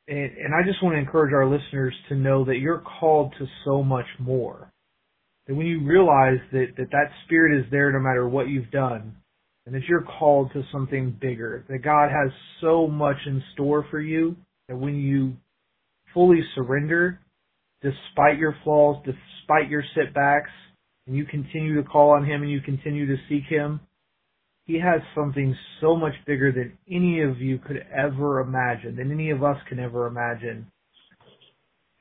And, 0.07 0.37
and 0.37 0.53
I 0.55 0.65
just 0.65 0.81
want 0.81 0.95
to 0.95 0.99
encourage 0.99 1.33
our 1.33 1.47
listeners 1.47 1.93
to 2.09 2.15
know 2.15 2.45
that 2.45 2.57
you're 2.57 2.83
called 2.99 3.33
to 3.39 3.45
so 3.65 3.83
much 3.83 4.05
more. 4.19 4.71
That 5.47 5.55
when 5.55 5.67
you 5.67 5.85
realize 5.85 6.39
that, 6.51 6.67
that 6.77 6.91
that 6.91 7.11
spirit 7.25 7.59
is 7.59 7.71
there 7.71 7.91
no 7.91 7.99
matter 7.99 8.27
what 8.27 8.49
you've 8.49 8.71
done, 8.71 9.15
and 9.65 9.75
that 9.75 9.83
you're 9.87 10.05
called 10.19 10.51
to 10.53 10.63
something 10.71 11.17
bigger, 11.19 11.65
that 11.69 11.79
God 11.79 12.09
has 12.09 12.31
so 12.61 12.87
much 12.87 13.17
in 13.25 13.43
store 13.53 13.85
for 13.91 13.99
you, 13.99 14.35
that 14.69 14.77
when 14.77 14.95
you 14.95 15.33
fully 16.13 16.41
surrender, 16.55 17.19
despite 17.81 18.37
your 18.37 18.55
flaws, 18.63 19.03
despite 19.05 19.69
your 19.69 19.83
setbacks, 19.93 20.51
and 21.05 21.15
you 21.15 21.25
continue 21.25 21.75
to 21.81 21.87
call 21.87 22.11
on 22.11 22.25
Him 22.25 22.41
and 22.43 22.51
you 22.51 22.61
continue 22.61 23.07
to 23.07 23.15
seek 23.29 23.43
Him, 23.49 23.79
He 24.67 24.75
has 24.81 25.01
something 25.15 25.55
so 25.79 25.95
much 25.95 26.13
bigger 26.25 26.51
than 26.51 26.77
any 26.91 27.21
of 27.21 27.39
you 27.39 27.57
could 27.57 27.85
ever 27.97 28.41
imagine, 28.41 28.97
than 28.97 29.13
any 29.13 29.29
of 29.29 29.41
us 29.41 29.55
can 29.69 29.79
ever 29.79 30.07
imagine. 30.07 30.67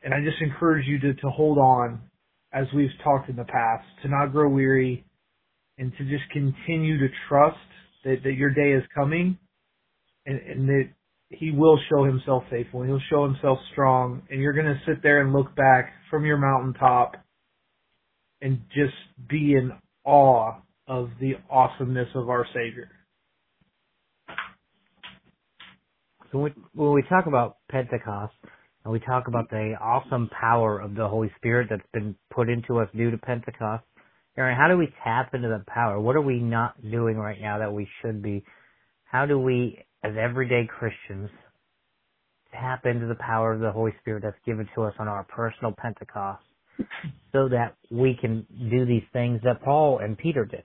And 0.03 0.13
I 0.13 0.19
just 0.25 0.43
encourage 0.43 0.85
you 0.87 0.99
to, 0.99 1.15
to 1.15 1.31
hold 1.31 1.59
on, 1.59 2.01
as 2.53 2.67
we've 2.75 2.91
talked 3.05 3.31
in 3.31 3.37
the 3.37 3.45
past, 3.45 3.85
to 4.03 4.09
not 4.09 4.33
grow 4.33 4.49
weary, 4.49 5.05
and 5.79 5.93
to 5.97 6.05
just 6.05 6.29
continue 6.33 6.99
to 6.99 7.07
trust 7.29 7.57
that, 8.05 8.17
that 8.25 8.33
your 8.33 8.51
day 8.51 8.73
is 8.73 8.83
coming, 8.93 9.39
and, 10.27 10.41
and 10.41 10.69
that 10.69 10.89
he 11.29 11.53
will 11.53 11.79
show 11.89 12.03
himself 12.03 12.43
faithful. 12.51 12.83
And 12.83 12.91
he'll 12.91 13.01
show 13.09 13.25
himself 13.25 13.59
strong, 13.71 14.23
and 14.29 14.41
you're 14.41 14.53
going 14.53 14.67
to 14.67 14.81
sit 14.87 15.05
there 15.05 15.21
and 15.21 15.33
look 15.33 15.55
back 15.55 15.93
from 16.11 16.25
your 16.25 16.37
mountaintop 16.37 17.15
and 18.43 18.61
just 18.75 18.95
be 19.29 19.55
in 19.55 19.71
awe 20.05 20.57
of 20.88 21.11
the 21.20 21.35
awesomeness 21.51 22.09
of 22.14 22.29
our 22.29 22.46
Savior. 22.55 22.88
So 26.33 26.49
when 26.75 26.92
we 26.92 27.03
talk 27.09 27.27
about 27.27 27.59
Pentecost, 27.70 28.35
and 28.85 28.92
we 28.92 29.01
talk 29.01 29.27
about 29.27 29.51
the 29.51 29.75
awesome 29.81 30.29
power 30.29 30.79
of 30.79 30.94
the 30.94 31.09
Holy 31.09 31.31
Spirit 31.37 31.68
that's 31.70 31.83
been 31.92 32.14
put 32.31 32.49
into 32.49 32.79
us 32.79 32.88
due 32.96 33.11
to 33.11 33.18
Pentecost, 33.18 33.85
Aaron, 34.38 34.57
how 34.57 34.68
do 34.68 34.77
we 34.77 34.88
tap 35.03 35.35
into 35.35 35.49
the 35.49 35.64
power? 35.66 35.99
What 35.99 36.14
are 36.14 36.22
we 36.22 36.38
not 36.38 36.81
doing 36.83 37.16
right 37.16 37.40
now 37.40 37.59
that 37.59 37.72
we 37.72 37.88
should 38.01 38.22
be? 38.22 38.44
How 39.05 39.27
do 39.27 39.38
we, 39.38 39.85
as 40.05 40.12
everyday 40.20 40.68
Christians, 40.68 41.31
tap 42.53 42.87
into 42.87 43.07
the 43.07 43.16
power 43.16 43.53
of 43.55 43.61
the 43.61 43.72
Holy 43.72 43.92
Spirit 44.01 44.22
that's 44.22 44.37
given 44.44 44.68
to 44.75 44.83
us 44.83 44.94
on 44.99 45.09
our 45.09 45.25
personal 45.25 45.75
Pentecost 45.77 46.42
so 47.33 47.49
that 47.49 47.77
we 47.90 48.16
can 48.20 48.46
do 48.70 48.85
these 48.85 49.03
things 49.12 49.40
that 49.42 49.62
Paul 49.62 49.99
and 49.99 50.18
Peter 50.18 50.44
did? 50.44 50.64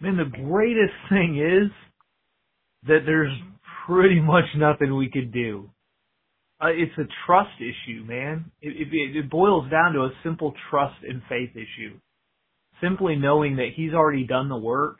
Man, 0.00 0.16
the 0.16 0.24
greatest 0.24 0.94
thing 1.08 1.38
is 1.38 1.70
that 2.86 3.00
there's 3.06 3.32
pretty 3.86 4.20
much 4.20 4.44
nothing 4.56 4.96
we 4.96 5.10
could 5.10 5.32
do. 5.32 5.70
Uh, 6.60 6.68
it's 6.68 6.96
a 6.98 7.08
trust 7.26 7.50
issue, 7.58 8.04
man. 8.04 8.50
It, 8.62 8.88
it, 8.88 9.16
it 9.16 9.30
boils 9.30 9.70
down 9.70 9.92
to 9.94 10.00
a 10.00 10.12
simple 10.22 10.54
trust 10.70 10.96
and 11.06 11.22
faith 11.28 11.50
issue. 11.52 11.98
Simply 12.82 13.16
knowing 13.16 13.56
that 13.56 13.70
He's 13.74 13.92
already 13.92 14.26
done 14.26 14.48
the 14.48 14.56
work 14.56 14.98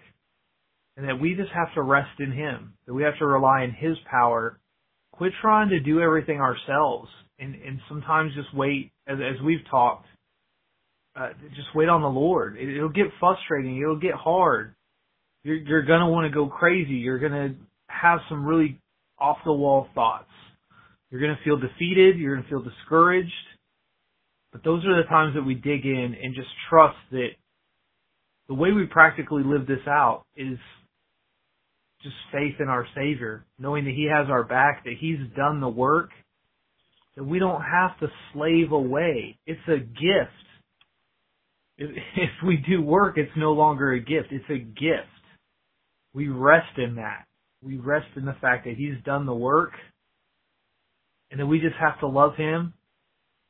and 0.97 1.09
that 1.09 1.21
we 1.21 1.35
just 1.35 1.51
have 1.53 1.73
to 1.75 1.83
rest 1.83 2.21
in 2.21 2.33
Him, 2.33 2.75
that 2.87 2.95
we 2.95 3.03
have 3.03 3.19
to 3.19 3.27
rely 3.27 3.63
on 3.63 3.77
His 3.79 3.97
power. 4.11 4.61
Quit 5.13 5.33
trying 5.41 5.71
to 5.71 5.81
do 5.81 6.01
everything 6.01 6.41
ourselves 6.41 7.09
and, 7.39 7.55
and 7.55 7.81
sometimes 7.89 8.35
just 8.35 8.55
wait, 8.55 8.91
as, 9.07 9.19
as 9.19 9.41
we've 9.45 9.65
talked, 9.71 10.07
uh, 11.17 11.31
just 11.55 11.69
wait 11.75 11.89
on 11.89 12.03
the 12.03 12.09
Lord. 12.09 12.57
It, 12.59 12.77
it'll 12.77 12.89
get 12.89 13.07
frustrating. 13.21 13.81
It'll 13.81 13.99
get 13.99 14.15
hard. 14.15 14.75
You're, 15.45 15.57
you're 15.57 15.83
gonna 15.83 16.09
want 16.09 16.31
to 16.31 16.35
go 16.35 16.49
crazy. 16.49 16.95
You're 16.95 17.19
gonna 17.19 17.55
have 17.87 18.19
some 18.29 18.45
really 18.45 18.81
off 19.19 19.39
the 19.45 19.53
wall 19.53 19.87
thoughts. 19.95 20.31
You're 21.11 21.21
gonna 21.21 21.39
feel 21.45 21.59
defeated. 21.59 22.19
You're 22.19 22.37
gonna 22.37 22.49
feel 22.49 22.63
discouraged. 22.63 23.31
But 24.53 24.65
those 24.65 24.85
are 24.87 24.97
the 24.97 25.09
times 25.09 25.35
that 25.35 25.43
we 25.43 25.55
dig 25.55 25.85
in 25.85 26.17
and 26.21 26.35
just 26.35 26.49
trust 26.71 26.97
that 27.11 27.29
the 28.49 28.55
way 28.55 28.73
we 28.73 28.87
practically 28.87 29.43
live 29.45 29.67
this 29.67 29.87
out 29.87 30.25
is 30.37 30.59
just 32.03 32.15
faith 32.33 32.55
in 32.61 32.69
our 32.69 32.87
Savior, 32.95 33.45
knowing 33.59 33.85
that 33.85 33.95
He 33.95 34.09
has 34.11 34.29
our 34.31 34.45
back, 34.45 34.85
that 34.85 34.95
He's 34.99 35.19
done 35.37 35.61
the 35.61 35.69
work, 35.69 36.11
that 37.17 37.25
we 37.25 37.39
don't 37.39 37.63
have 37.63 37.99
to 38.01 38.09
slave 38.33 38.73
away. 38.73 39.39
It's 39.47 39.61
a 39.69 39.79
gift. 39.79 40.31
If, 41.77 41.91
if 42.17 42.31
we 42.47 42.57
do 42.57 42.83
work, 42.83 43.19
it's 43.19 43.33
no 43.37 43.53
longer 43.53 43.93
a 43.93 44.01
gift. 44.01 44.29
It's 44.31 44.49
a 44.51 44.59
gift. 44.59 45.09
We 46.15 46.29
rest 46.29 46.79
in 46.79 46.97
that. 46.97 47.25
We 47.63 47.77
rest 47.77 48.07
in 48.17 48.25
the 48.25 48.37
fact 48.41 48.65
that 48.65 48.77
He's 48.77 48.95
done 49.05 49.27
the 49.27 49.35
work 49.35 49.73
and 51.31 51.41
that 51.41 51.47
we 51.47 51.59
just 51.61 51.77
have 51.81 51.99
to 52.01 52.07
love 52.07 52.37
Him 52.37 52.75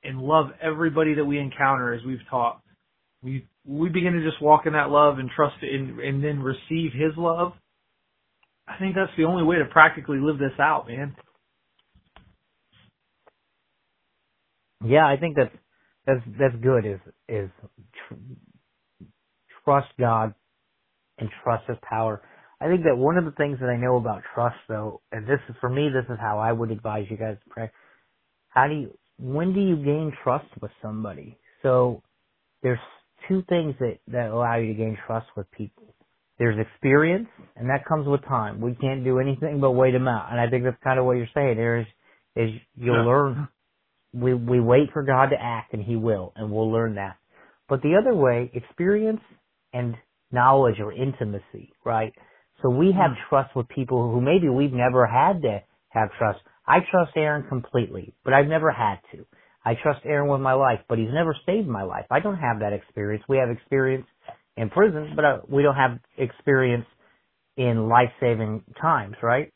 and 0.02 0.20
love 0.20 0.46
everybody 0.62 1.14
that 1.14 1.24
we 1.24 1.38
encounter 1.38 1.94
as 1.94 2.04
we've 2.04 2.18
talked. 2.30 2.66
We, 3.22 3.46
we 3.66 3.88
begin 3.88 4.12
to 4.12 4.28
just 4.28 4.42
walk 4.42 4.66
in 4.66 4.72
that 4.74 4.90
love 4.90 5.18
and 5.18 5.30
trust 5.34 5.56
it 5.62 5.74
and, 5.74 6.00
and 6.00 6.24
then 6.24 6.40
receive 6.40 6.92
His 6.92 7.12
love. 7.16 7.52
I 8.66 8.78
think 8.78 8.94
that's 8.94 9.12
the 9.16 9.24
only 9.24 9.44
way 9.44 9.56
to 9.56 9.66
practically 9.66 10.18
live 10.18 10.38
this 10.38 10.58
out, 10.58 10.86
man. 10.88 11.14
Yeah, 14.84 15.06
I 15.06 15.16
think 15.16 15.36
that's 15.36 15.54
that's 16.06 16.20
that's 16.38 16.56
good. 16.62 16.84
Is 16.86 17.00
is 17.28 17.50
tr- 18.08 18.14
trust 19.64 19.88
God 19.98 20.34
and 21.18 21.30
trust 21.42 21.64
His 21.68 21.78
power. 21.82 22.22
I 22.60 22.68
think 22.68 22.84
that 22.84 22.96
one 22.96 23.18
of 23.18 23.24
the 23.24 23.32
things 23.32 23.58
that 23.60 23.68
I 23.68 23.76
know 23.76 23.96
about 23.96 24.22
trust, 24.34 24.56
though, 24.68 25.02
and 25.12 25.26
this 25.26 25.40
is 25.48 25.56
for 25.60 25.70
me, 25.70 25.88
this 25.90 26.10
is 26.12 26.18
how 26.20 26.38
I 26.38 26.52
would 26.52 26.70
advise 26.70 27.06
you 27.10 27.16
guys 27.16 27.36
to 27.44 27.50
pray. 27.50 27.70
How 28.48 28.68
do 28.68 28.74
you? 28.74 28.98
When 29.18 29.54
do 29.54 29.60
you 29.60 29.76
gain 29.76 30.12
trust 30.24 30.46
with 30.62 30.72
somebody? 30.82 31.38
So 31.62 32.02
there's 32.62 32.80
two 33.28 33.42
things 33.48 33.74
that 33.80 33.98
that 34.08 34.30
allow 34.30 34.56
you 34.56 34.68
to 34.68 34.74
gain 34.74 34.98
trust 35.06 35.26
with 35.36 35.50
people. 35.52 35.94
There's 36.38 36.58
experience, 36.58 37.28
and 37.56 37.70
that 37.70 37.86
comes 37.86 38.08
with 38.08 38.22
time. 38.24 38.60
We 38.60 38.74
can't 38.76 39.04
do 39.04 39.20
anything 39.20 39.60
but 39.60 39.72
wait 39.72 39.92
them 39.92 40.08
out, 40.08 40.32
and 40.32 40.40
I 40.40 40.50
think 40.50 40.64
that's 40.64 40.82
kind 40.84 40.98
of 40.98 41.06
what 41.06 41.16
you're 41.18 41.28
saying. 41.34 41.56
There 41.56 41.80
is 41.80 41.86
is 42.36 42.50
you'll 42.76 42.96
Yeah. 42.96 43.04
learn 43.04 43.48
we 44.14 44.34
we 44.34 44.60
wait 44.60 44.90
for 44.92 45.02
God 45.02 45.26
to 45.30 45.36
act 45.40 45.72
and 45.74 45.82
he 45.82 45.96
will 45.96 46.32
and 46.36 46.50
we'll 46.50 46.70
learn 46.70 46.94
that. 46.96 47.16
But 47.68 47.82
the 47.82 47.96
other 48.00 48.14
way, 48.14 48.50
experience 48.54 49.20
and 49.72 49.94
knowledge 50.32 50.76
or 50.80 50.92
intimacy, 50.92 51.72
right? 51.84 52.14
So 52.64 52.70
we 52.70 52.92
have 52.92 53.12
trust 53.30 53.54
with 53.56 53.68
people 53.68 54.10
who 54.10 54.20
maybe 54.20 54.48
we've 54.48 54.74
never 54.74 55.06
had 55.06 55.42
to 55.42 55.62
have 55.90 56.10
trust. 56.18 56.40
I 56.66 56.78
trust 56.90 57.12
Aaron 57.16 57.46
completely, 57.48 58.16
but 58.24 58.34
I've 58.34 58.48
never 58.48 58.72
had 58.72 58.96
to. 59.12 59.26
I 59.64 59.74
trust 59.80 60.00
Aaron 60.06 60.30
with 60.30 60.40
my 60.42 60.54
life, 60.54 60.80
but 60.88 60.98
he's 60.98 61.12
never 61.14 61.36
saved 61.46 61.68
my 61.68 61.84
life. 61.84 62.06
I 62.10 62.20
don't 62.20 62.38
have 62.38 62.60
that 62.60 62.72
experience. 62.72 63.24
We 63.28 63.38
have 63.38 63.50
experience 63.50 64.06
in 64.56 64.70
prison, 64.70 65.12
but 65.16 65.24
uh, 65.24 65.38
we 65.48 65.62
don't 65.62 65.76
have 65.76 66.00
experience 66.18 66.86
in 67.56 67.88
life-saving 67.88 68.64
times, 68.82 69.16
right? 69.22 69.52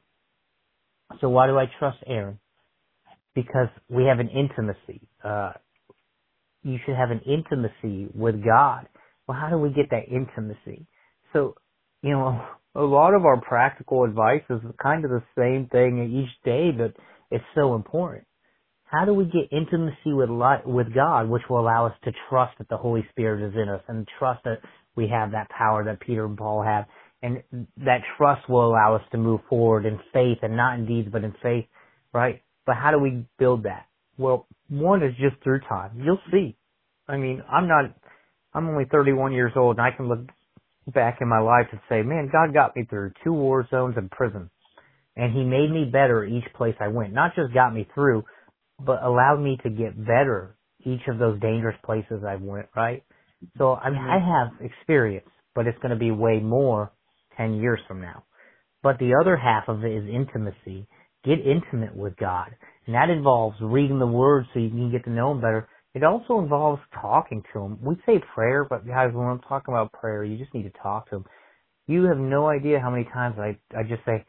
So 1.21 1.31
why 1.31 1.49
do 1.49 1.59
I 1.59 1.67
trust 1.81 1.99
Aaron? 2.07 2.39
because 3.35 3.69
we 3.89 4.05
have 4.07 4.19
an 4.19 4.29
intimacy. 4.31 5.09
Uh, 5.25 5.53
you 6.65 6.79
should 6.85 6.97
have 6.97 7.11
an 7.13 7.21
intimacy 7.21 8.09
with 8.15 8.45
God. 8.45 8.89
Well, 9.29 9.39
how 9.41 9.49
do 9.51 9.59
we 9.59 9.71
get 9.71 9.91
that 9.93 10.09
intimacy? 10.09 10.87
So, 11.33 11.55
you 12.03 12.11
know, 12.11 12.43
a 12.79 12.83
lot 12.83 13.15
of 13.15 13.25
our 13.25 13.41
practical 13.41 14.05
advice 14.05 14.43
is 14.49 14.61
kind 14.81 15.05
of 15.05 15.11
the 15.11 15.23
same 15.37 15.69
thing 15.71 15.99
each 16.25 16.45
day, 16.45 16.71
but 16.71 16.95
it's 17.31 17.45
so 17.55 17.75
important. 17.75 18.25
How 18.85 19.05
do 19.05 19.13
we 19.13 19.25
get 19.25 19.53
intimacy 19.53 20.13
with 20.13 20.31
with 20.65 20.95
God, 20.95 21.29
which 21.29 21.43
will 21.51 21.61
allow 21.61 21.87
us 21.87 21.95
to 22.05 22.13
trust 22.31 22.57
that 22.59 22.69
the 22.69 22.77
Holy 22.77 23.05
Spirit 23.11 23.47
is 23.47 23.55
in 23.55 23.69
us 23.69 23.83
and 23.89 24.07
trust 24.19 24.45
that 24.45 24.61
we 24.97 25.09
have 25.09 25.33
that 25.33 25.51
power 25.51 25.85
that 25.85 26.01
Peter 26.01 26.25
and 26.25 26.39
Paul 26.39 26.63
have, 26.63 26.87
and 27.21 27.43
that 27.79 28.01
trust 28.17 28.49
will 28.49 28.67
allow 28.67 28.95
us 28.95 29.03
to 29.11 29.19
move 29.19 29.41
forward 29.49 29.85
in 29.85 29.99
faith 30.13 30.39
and 30.43 30.57
not 30.57 30.79
in 30.79 30.87
deeds, 30.87 31.09
but 31.11 31.25
in 31.25 31.35
faith, 31.43 31.67
right? 32.15 32.43
But 32.65 32.77
how 32.77 32.93
do 32.93 32.99
we 32.99 33.27
build 33.39 33.65
that? 33.65 33.87
Well, 34.17 34.47
one 34.69 35.03
is 35.03 35.13
just 35.21 35.43
through 35.43 35.61
time. 35.69 36.01
You'll 36.03 36.21
see. 36.31 36.57
I 37.09 37.17
mean, 37.17 37.43
I'm 37.51 37.69
not, 37.69 37.95
I'm 38.55 38.69
only 38.69 38.85
31 38.91 39.33
years 39.33 39.53
old 39.57 39.79
and 39.79 39.87
I 39.87 39.91
can 39.97 40.09
look 40.09 40.21
back 40.93 41.19
in 41.21 41.29
my 41.29 41.41
life 41.41 41.67
and 41.71 41.81
say, 41.89 42.03
man, 42.03 42.31
God 42.33 42.55
got 42.55 42.77
me 42.77 42.85
through 42.89 43.13
two 43.25 43.33
war 43.33 43.67
zones 43.71 43.95
and 43.97 44.11
prison. 44.11 44.51
And 45.17 45.33
he 45.33 45.43
made 45.43 45.71
me 45.71 45.85
better 45.85 46.25
each 46.25 46.45
place 46.55 46.77
I 46.81 46.89
went. 46.89 47.13
Not 47.13 47.35
just 47.35 47.53
got 47.53 47.75
me 47.75 47.89
through, 47.95 48.25
but 48.79 49.03
allowed 49.03 49.41
me 49.41 49.59
to 49.65 49.71
get 49.71 49.97
better 49.97 50.57
each 50.85 51.01
of 51.09 51.19
those 51.19 51.41
dangerous 51.41 51.77
places 51.85 52.23
I 52.27 52.37
went, 52.37 52.67
right? 52.77 53.03
So 53.57 53.75
I 53.75 53.91
mean, 53.91 53.99
I 53.99 54.19
mm-hmm. 54.19 54.61
have 54.61 54.71
experience, 54.71 55.29
but 55.55 55.67
it's 55.67 55.79
going 55.79 55.91
to 55.91 55.97
be 55.97 56.11
way 56.11 56.39
more 56.39 56.93
10 57.37 57.55
years 57.55 57.81
from 57.89 58.01
now. 58.01 58.25
But 58.83 58.99
the 58.99 59.15
other 59.21 59.37
half 59.37 59.69
of 59.69 59.85
it 59.85 59.93
is 59.93 60.09
intimacy. 60.09 60.87
Get 61.25 61.39
intimate 61.45 61.97
with 61.97 62.17
God. 62.17 62.55
And 62.87 62.95
that 62.95 63.11
involves 63.11 63.57
reading 63.61 63.99
the 63.99 64.07
Word 64.07 64.47
so 64.53 64.61
you 64.61 64.71
can 64.71 64.91
get 64.91 65.05
to 65.05 65.11
know 65.11 65.33
Him 65.33 65.41
better. 65.41 65.69
It 65.95 66.05
also 66.05 66.39
involves 66.39 66.83
talking 67.01 67.43
to 67.53 67.61
Him. 67.61 67.79
We 67.83 67.97
say 68.07 68.23
prayer, 68.35 68.65
but 68.65 68.87
guys, 68.87 69.11
when 69.13 69.27
I'm 69.27 69.41
talking 69.41 69.75
about 69.75 69.93
prayer, 69.93 70.25
you 70.25 70.39
just 70.39 70.55
need 70.55 70.65
to 70.65 70.79
talk 70.83 71.11
to 71.11 71.17
Him. 71.17 71.25
You 71.87 72.05
have 72.05 72.19
no 72.19 72.49
idea 72.49 72.81
how 72.81 72.91
many 72.91 73.05
times 73.05 73.37
I, 73.39 73.59
I 73.77 73.83
just 73.83 74.05
say, 74.05 74.25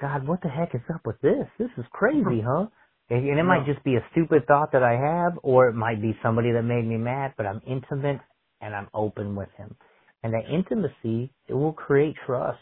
God, 0.00 0.26
what 0.26 0.42
the 0.42 0.48
heck 0.48 0.74
is 0.74 0.80
up 0.92 1.02
with 1.04 1.20
this? 1.20 1.46
This 1.58 1.70
is 1.78 1.84
crazy, 1.92 2.42
huh? 2.46 2.66
And 3.10 3.38
it 3.38 3.44
might 3.44 3.66
just 3.66 3.84
be 3.84 3.96
a 3.96 4.06
stupid 4.12 4.46
thought 4.46 4.72
that 4.72 4.82
I 4.82 4.92
have, 4.92 5.38
or 5.42 5.68
it 5.68 5.74
might 5.74 6.00
be 6.00 6.16
somebody 6.22 6.52
that 6.52 6.62
made 6.62 6.86
me 6.86 6.96
mad, 6.96 7.34
but 7.36 7.46
I'm 7.46 7.60
intimate 7.66 8.20
and 8.62 8.74
I'm 8.74 8.88
open 8.94 9.36
with 9.36 9.50
him. 9.58 9.76
And 10.22 10.32
that 10.32 10.50
intimacy, 10.50 11.30
it 11.46 11.54
will 11.54 11.74
create 11.74 12.16
trust. 12.26 12.58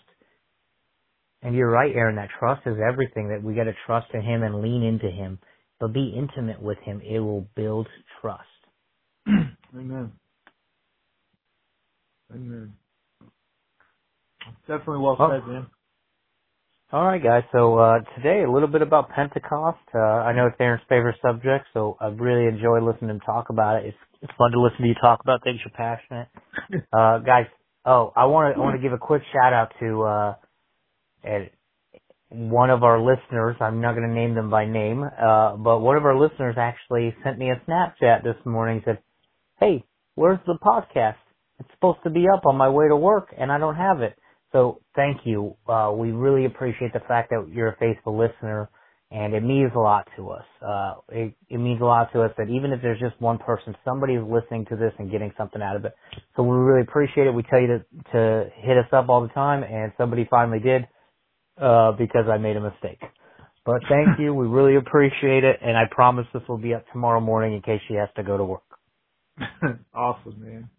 And 1.42 1.54
you're 1.54 1.70
right, 1.70 1.94
Aaron, 1.94 2.16
that 2.16 2.30
trust 2.40 2.62
is 2.66 2.76
everything, 2.84 3.28
that 3.28 3.42
we 3.42 3.54
gotta 3.54 3.74
trust 3.86 4.08
in 4.14 4.22
him 4.22 4.42
and 4.42 4.62
lean 4.62 4.82
into 4.82 5.10
him. 5.10 5.38
But 5.82 5.92
be 5.92 6.14
intimate 6.16 6.62
with 6.62 6.78
him. 6.78 7.00
It 7.04 7.18
will 7.18 7.44
build 7.56 7.88
trust. 8.20 8.44
Amen. 9.28 10.12
Amen. 12.32 12.72
Definitely 14.68 14.98
well 14.98 15.16
said, 15.18 15.44
man. 15.48 15.66
All 16.92 17.04
right, 17.04 17.20
guys. 17.20 17.42
So 17.50 17.80
uh, 17.80 17.98
today, 18.14 18.44
a 18.44 18.50
little 18.50 18.68
bit 18.68 18.82
about 18.82 19.10
Pentecost. 19.10 19.80
Uh, 19.92 19.98
I 19.98 20.32
know 20.36 20.46
it's 20.46 20.56
Aaron's 20.60 20.84
favorite 20.88 21.16
subject, 21.20 21.66
so 21.74 21.96
I 22.00 22.06
really 22.06 22.46
enjoy 22.46 22.78
listening 22.80 23.08
to 23.08 23.14
him 23.14 23.20
talk 23.20 23.50
about 23.50 23.82
it. 23.82 23.86
It's 23.86 23.96
it's 24.22 24.32
fun 24.38 24.52
to 24.52 24.60
listen 24.60 24.82
to 24.82 24.86
you 24.86 24.94
talk 25.02 25.18
about 25.24 25.42
things 25.42 25.58
you're 25.64 25.74
passionate. 25.76 26.28
Uh, 26.92 27.18
guys, 27.18 27.46
oh, 27.84 28.12
I 28.14 28.26
want 28.26 28.54
to 28.54 28.60
I 28.60 28.64
want 28.64 28.76
to 28.76 28.82
give 28.82 28.92
a 28.92 28.98
quick 28.98 29.22
shout 29.32 29.52
out 29.52 29.72
to 29.80 30.02
uh, 30.02 30.34
one 32.32 32.70
of 32.70 32.82
our 32.82 33.00
listeners. 33.00 33.56
I'm 33.60 33.80
not 33.80 33.94
going 33.94 34.08
to 34.08 34.14
name 34.14 34.34
them 34.34 34.50
by 34.50 34.64
name, 34.66 35.02
uh, 35.02 35.56
but 35.56 35.80
one 35.80 35.96
of 35.96 36.04
our 36.04 36.18
listeners 36.18 36.56
actually 36.58 37.14
sent 37.22 37.38
me 37.38 37.50
a 37.50 37.60
Snapchat 37.68 38.24
this 38.24 38.36
morning. 38.44 38.82
Said, 38.84 38.98
"Hey, 39.60 39.84
where's 40.14 40.40
the 40.46 40.58
podcast? 40.62 41.16
It's 41.58 41.70
supposed 41.74 41.98
to 42.04 42.10
be 42.10 42.26
up 42.28 42.46
on 42.46 42.56
my 42.56 42.68
way 42.68 42.88
to 42.88 42.96
work, 42.96 43.34
and 43.36 43.52
I 43.52 43.58
don't 43.58 43.76
have 43.76 44.00
it." 44.02 44.18
So 44.52 44.80
thank 44.94 45.22
you. 45.24 45.56
Uh, 45.68 45.92
we 45.94 46.12
really 46.12 46.44
appreciate 46.44 46.92
the 46.92 47.00
fact 47.00 47.30
that 47.30 47.48
you're 47.52 47.68
a 47.68 47.76
faithful 47.76 48.18
listener 48.18 48.68
and 49.12 49.34
it 49.34 49.42
means 49.42 49.70
a 49.76 49.78
lot 49.78 50.08
to 50.16 50.30
us. 50.30 50.44
Uh, 50.66 50.94
it, 51.10 51.34
it 51.50 51.58
means 51.58 51.82
a 51.82 51.84
lot 51.84 52.10
to 52.14 52.22
us 52.22 52.30
that 52.38 52.48
even 52.48 52.72
if 52.72 52.80
there's 52.80 52.98
just 52.98 53.20
one 53.20 53.36
person, 53.36 53.76
somebody 53.84 54.14
is 54.14 54.24
listening 54.26 54.64
to 54.70 54.76
this 54.76 54.92
and 54.98 55.10
getting 55.10 55.30
something 55.36 55.60
out 55.60 55.76
of 55.76 55.84
it. 55.84 55.94
So 56.34 56.42
we 56.42 56.56
really 56.56 56.80
appreciate 56.80 57.26
it. 57.26 57.34
We 57.34 57.42
tell 57.42 57.60
you 57.60 57.66
to, 57.66 57.78
to 58.12 58.50
hit 58.56 58.78
us 58.78 58.86
up 58.90 59.10
all 59.10 59.20
the 59.20 59.32
time 59.34 59.64
and 59.64 59.92
somebody 59.98 60.26
finally 60.30 60.60
did, 60.60 60.88
uh, 61.60 61.92
because 61.92 62.26
I 62.30 62.38
made 62.38 62.56
a 62.56 62.60
mistake. 62.60 63.00
But 63.64 63.82
thank 63.88 64.18
you. 64.18 64.34
We 64.34 64.46
really 64.46 64.76
appreciate 64.76 65.44
it. 65.44 65.58
And 65.62 65.76
I 65.76 65.84
promise 65.90 66.26
this 66.32 66.42
will 66.48 66.58
be 66.58 66.74
up 66.74 66.84
tomorrow 66.92 67.20
morning 67.20 67.54
in 67.54 67.62
case 67.62 67.80
she 67.88 67.94
has 67.94 68.08
to 68.16 68.22
go 68.22 68.36
to 68.36 68.44
work. 68.44 68.62
awesome, 69.94 70.40
man. 70.40 70.70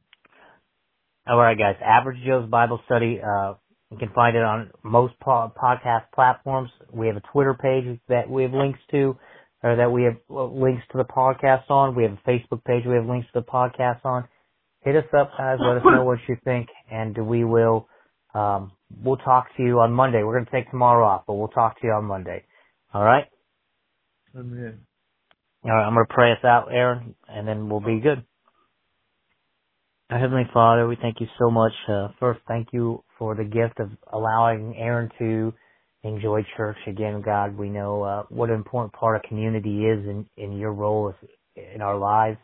All 1.28 1.38
right, 1.38 1.58
guys. 1.58 1.76
Average 1.84 2.20
Joe's 2.26 2.50
Bible 2.50 2.82
Study. 2.86 3.22
Uh, 3.26 3.54
you 3.92 3.98
can 3.98 4.10
find 4.14 4.36
it 4.36 4.44
on 4.44 4.72
most 4.84 5.14
po- 5.22 5.52
podcast 5.62 6.04
platforms. 6.14 6.70
We 6.92 7.08
have 7.08 7.16
a 7.16 7.22
Twitter 7.32 7.54
page 7.54 8.00
that 8.10 8.30
we 8.30 8.44
have 8.44 8.52
links 8.52 8.80
to, 8.92 9.16
or 9.64 9.76
that 9.78 9.92
we 9.92 10.04
have 10.04 10.18
uh, 10.30 10.46
links 10.46 10.84
to 10.92 10.98
the 10.98 11.06
podcast 11.06 11.70
on. 11.70 11.96
We 11.96 12.04
have 12.04 12.14
a 12.14 12.30
Facebook 12.30 12.64
page 12.66 12.84
we 12.86 12.96
have 12.96 13.06
links 13.06 13.28
to 13.34 13.40
the 13.40 13.46
podcast 13.46 14.04
on. 14.04 14.28
Hit 14.82 14.98
us 14.98 15.06
up, 15.18 15.32
guys. 15.38 15.60
Let 15.62 15.78
us 15.78 15.84
know 15.86 16.04
what 16.06 16.20
you 16.28 16.36
think, 16.44 16.68
and 16.92 17.16
we 17.26 17.44
will. 17.46 17.88
Um, 18.34 18.72
we'll 19.02 19.18
talk 19.18 19.48
to 19.58 19.64
you 19.64 19.80
on 19.80 19.94
Monday. 19.94 20.24
We're 20.24 20.34
going 20.34 20.46
to 20.46 20.52
take 20.52 20.70
tomorrow 20.70 21.06
off, 21.06 21.24
but 21.28 21.36
we'll 21.36 21.48
talk 21.50 21.80
to 21.82 21.88
you 21.88 21.94
on 21.94 22.06
Monday. 22.06 22.44
All 22.94 23.04
right. 23.04 23.26
Amen. 24.38 24.80
All 25.64 25.72
right. 25.72 25.86
I'm 25.86 25.94
going 25.94 26.06
to 26.06 26.14
pray 26.14 26.32
us 26.32 26.44
out, 26.44 26.68
Aaron, 26.72 27.16
and 27.28 27.48
then 27.48 27.70
we'll 27.70 27.80
be 27.80 28.00
good. 28.00 28.24
Our 30.10 30.20
Heavenly 30.20 30.48
Father, 30.54 30.88
we 30.88 30.98
thank 31.02 31.22
you 31.22 31.28
so 31.40 31.50
much. 31.50 31.72
Uh, 31.90 32.10
first, 32.20 32.42
thank 32.48 32.68
you 32.72 33.04
for 33.18 33.36
the 33.36 33.46
gift 33.46 33.80
of 33.80 33.90
allowing 34.12 34.76
Aaron 34.78 35.10
to 35.18 35.54
enjoy 36.04 36.46
church 36.58 36.78
again, 36.88 37.22
God. 37.26 37.58
We 37.58 37.70
know 37.70 38.04
uh, 38.04 38.24
what 38.30 38.50
an 38.50 38.56
important 38.56 38.94
part 38.94 39.16
of 39.16 39.24
community 39.24 39.86
is 39.86 40.06
in, 40.06 40.26
in 40.38 40.58
your 40.58 40.74
role 40.74 41.14
in 41.56 41.82
our 41.82 41.98
lives. 41.98 42.38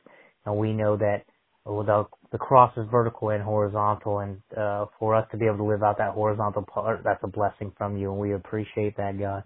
And 0.46 0.58
we 0.58 0.74
know 0.74 0.98
that 0.98 1.24
without 1.66 2.10
the 2.32 2.38
cross 2.38 2.72
is 2.78 2.86
vertical 2.92 3.30
and 3.30 3.44
horizontal, 3.44 4.20
and 4.20 4.42
uh, 4.58 4.86
for 5.00 5.16
us 5.16 5.28
to 5.32 5.38
be 5.38 5.46
able 5.46 5.58
to 5.58 5.64
live 5.64 5.84
out 5.84 5.98
that 5.98 6.14
horizontal 6.14 6.64
part, 6.64 7.02
that's 7.04 7.24
a 7.24 7.28
blessing 7.28 7.72
from 7.78 7.98
you, 7.98 8.12
and 8.12 8.20
we 8.20 8.34
appreciate 8.34 8.98
that, 8.98 9.18
God. 9.20 9.44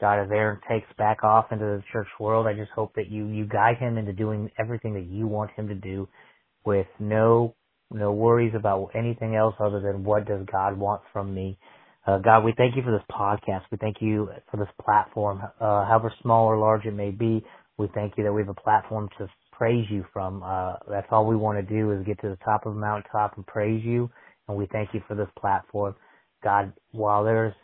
God, 0.00 0.24
as 0.24 0.30
Aaron 0.32 0.60
takes 0.68 0.88
back 0.98 1.22
off 1.22 1.52
into 1.52 1.64
the 1.64 1.82
church 1.92 2.08
world, 2.18 2.46
I 2.48 2.54
just 2.54 2.72
hope 2.72 2.94
that 2.96 3.08
you 3.10 3.28
you 3.28 3.46
guide 3.46 3.78
him 3.78 3.96
into 3.96 4.12
doing 4.12 4.50
everything 4.58 4.94
that 4.94 5.06
you 5.06 5.26
want 5.28 5.52
him 5.52 5.68
to 5.68 5.74
do, 5.76 6.08
with 6.64 6.88
no 6.98 7.54
no 7.90 8.12
worries 8.12 8.54
about 8.56 8.90
anything 8.94 9.36
else 9.36 9.54
other 9.60 9.80
than 9.80 10.02
what 10.04 10.26
does 10.26 10.44
God 10.50 10.76
want 10.76 11.02
from 11.12 11.32
me. 11.32 11.58
Uh, 12.06 12.18
God, 12.18 12.44
we 12.44 12.52
thank 12.56 12.76
you 12.76 12.82
for 12.82 12.90
this 12.90 13.04
podcast. 13.10 13.62
We 13.70 13.78
thank 13.78 13.96
you 14.00 14.28
for 14.50 14.56
this 14.56 14.68
platform, 14.84 15.40
uh, 15.60 15.86
however 15.86 16.12
small 16.22 16.46
or 16.46 16.58
large 16.58 16.84
it 16.84 16.94
may 16.94 17.10
be. 17.10 17.44
We 17.78 17.88
thank 17.94 18.14
you 18.16 18.24
that 18.24 18.32
we 18.32 18.42
have 18.42 18.48
a 18.48 18.54
platform 18.60 19.08
to 19.18 19.28
praise 19.56 19.86
you 19.90 20.04
from. 20.12 20.42
Uh, 20.42 20.74
that's 20.90 21.06
all 21.10 21.26
we 21.26 21.36
want 21.36 21.58
to 21.58 21.74
do 21.74 21.92
is 21.92 22.06
get 22.06 22.20
to 22.20 22.28
the 22.28 22.38
top 22.44 22.66
of 22.66 22.74
the 22.74 22.80
mountaintop 22.80 23.36
and 23.36 23.46
praise 23.46 23.84
you. 23.84 24.10
And 24.48 24.56
we 24.56 24.66
thank 24.72 24.90
you 24.92 25.02
for 25.08 25.14
this 25.14 25.28
platform. 25.38 25.94
God, 26.42 26.72
while 26.92 27.24
there's 27.24 27.54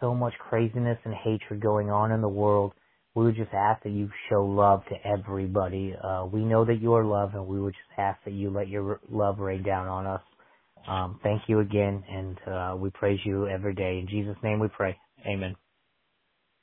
so 0.00 0.14
much 0.14 0.32
craziness 0.38 0.98
and 1.04 1.14
hatred 1.14 1.60
going 1.60 1.90
on 1.90 2.12
in 2.12 2.20
the 2.20 2.28
world, 2.28 2.72
we 3.14 3.24
would 3.24 3.36
just 3.36 3.52
ask 3.52 3.82
that 3.82 3.90
you 3.90 4.08
show 4.30 4.44
love 4.44 4.82
to 4.86 4.94
everybody. 5.06 5.94
Uh, 6.02 6.26
we 6.26 6.40
know 6.44 6.64
that 6.64 6.80
you 6.80 6.94
are 6.94 7.04
love, 7.04 7.34
and 7.34 7.46
we 7.46 7.60
would 7.60 7.74
just 7.74 7.98
ask 7.98 8.18
that 8.24 8.32
you 8.32 8.50
let 8.50 8.68
your 8.68 9.00
love 9.10 9.38
rain 9.38 9.62
down 9.62 9.86
on 9.86 10.06
us. 10.06 10.22
Um, 10.88 11.20
thank 11.22 11.42
you 11.46 11.60
again, 11.60 12.02
and 12.08 12.38
uh, 12.46 12.76
we 12.76 12.90
praise 12.90 13.20
you 13.24 13.46
every 13.48 13.74
day. 13.74 13.98
In 13.98 14.08
Jesus' 14.08 14.36
name 14.42 14.60
we 14.60 14.68
pray. 14.68 14.96
Amen. 15.26 15.54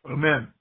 Amen. 0.10 0.54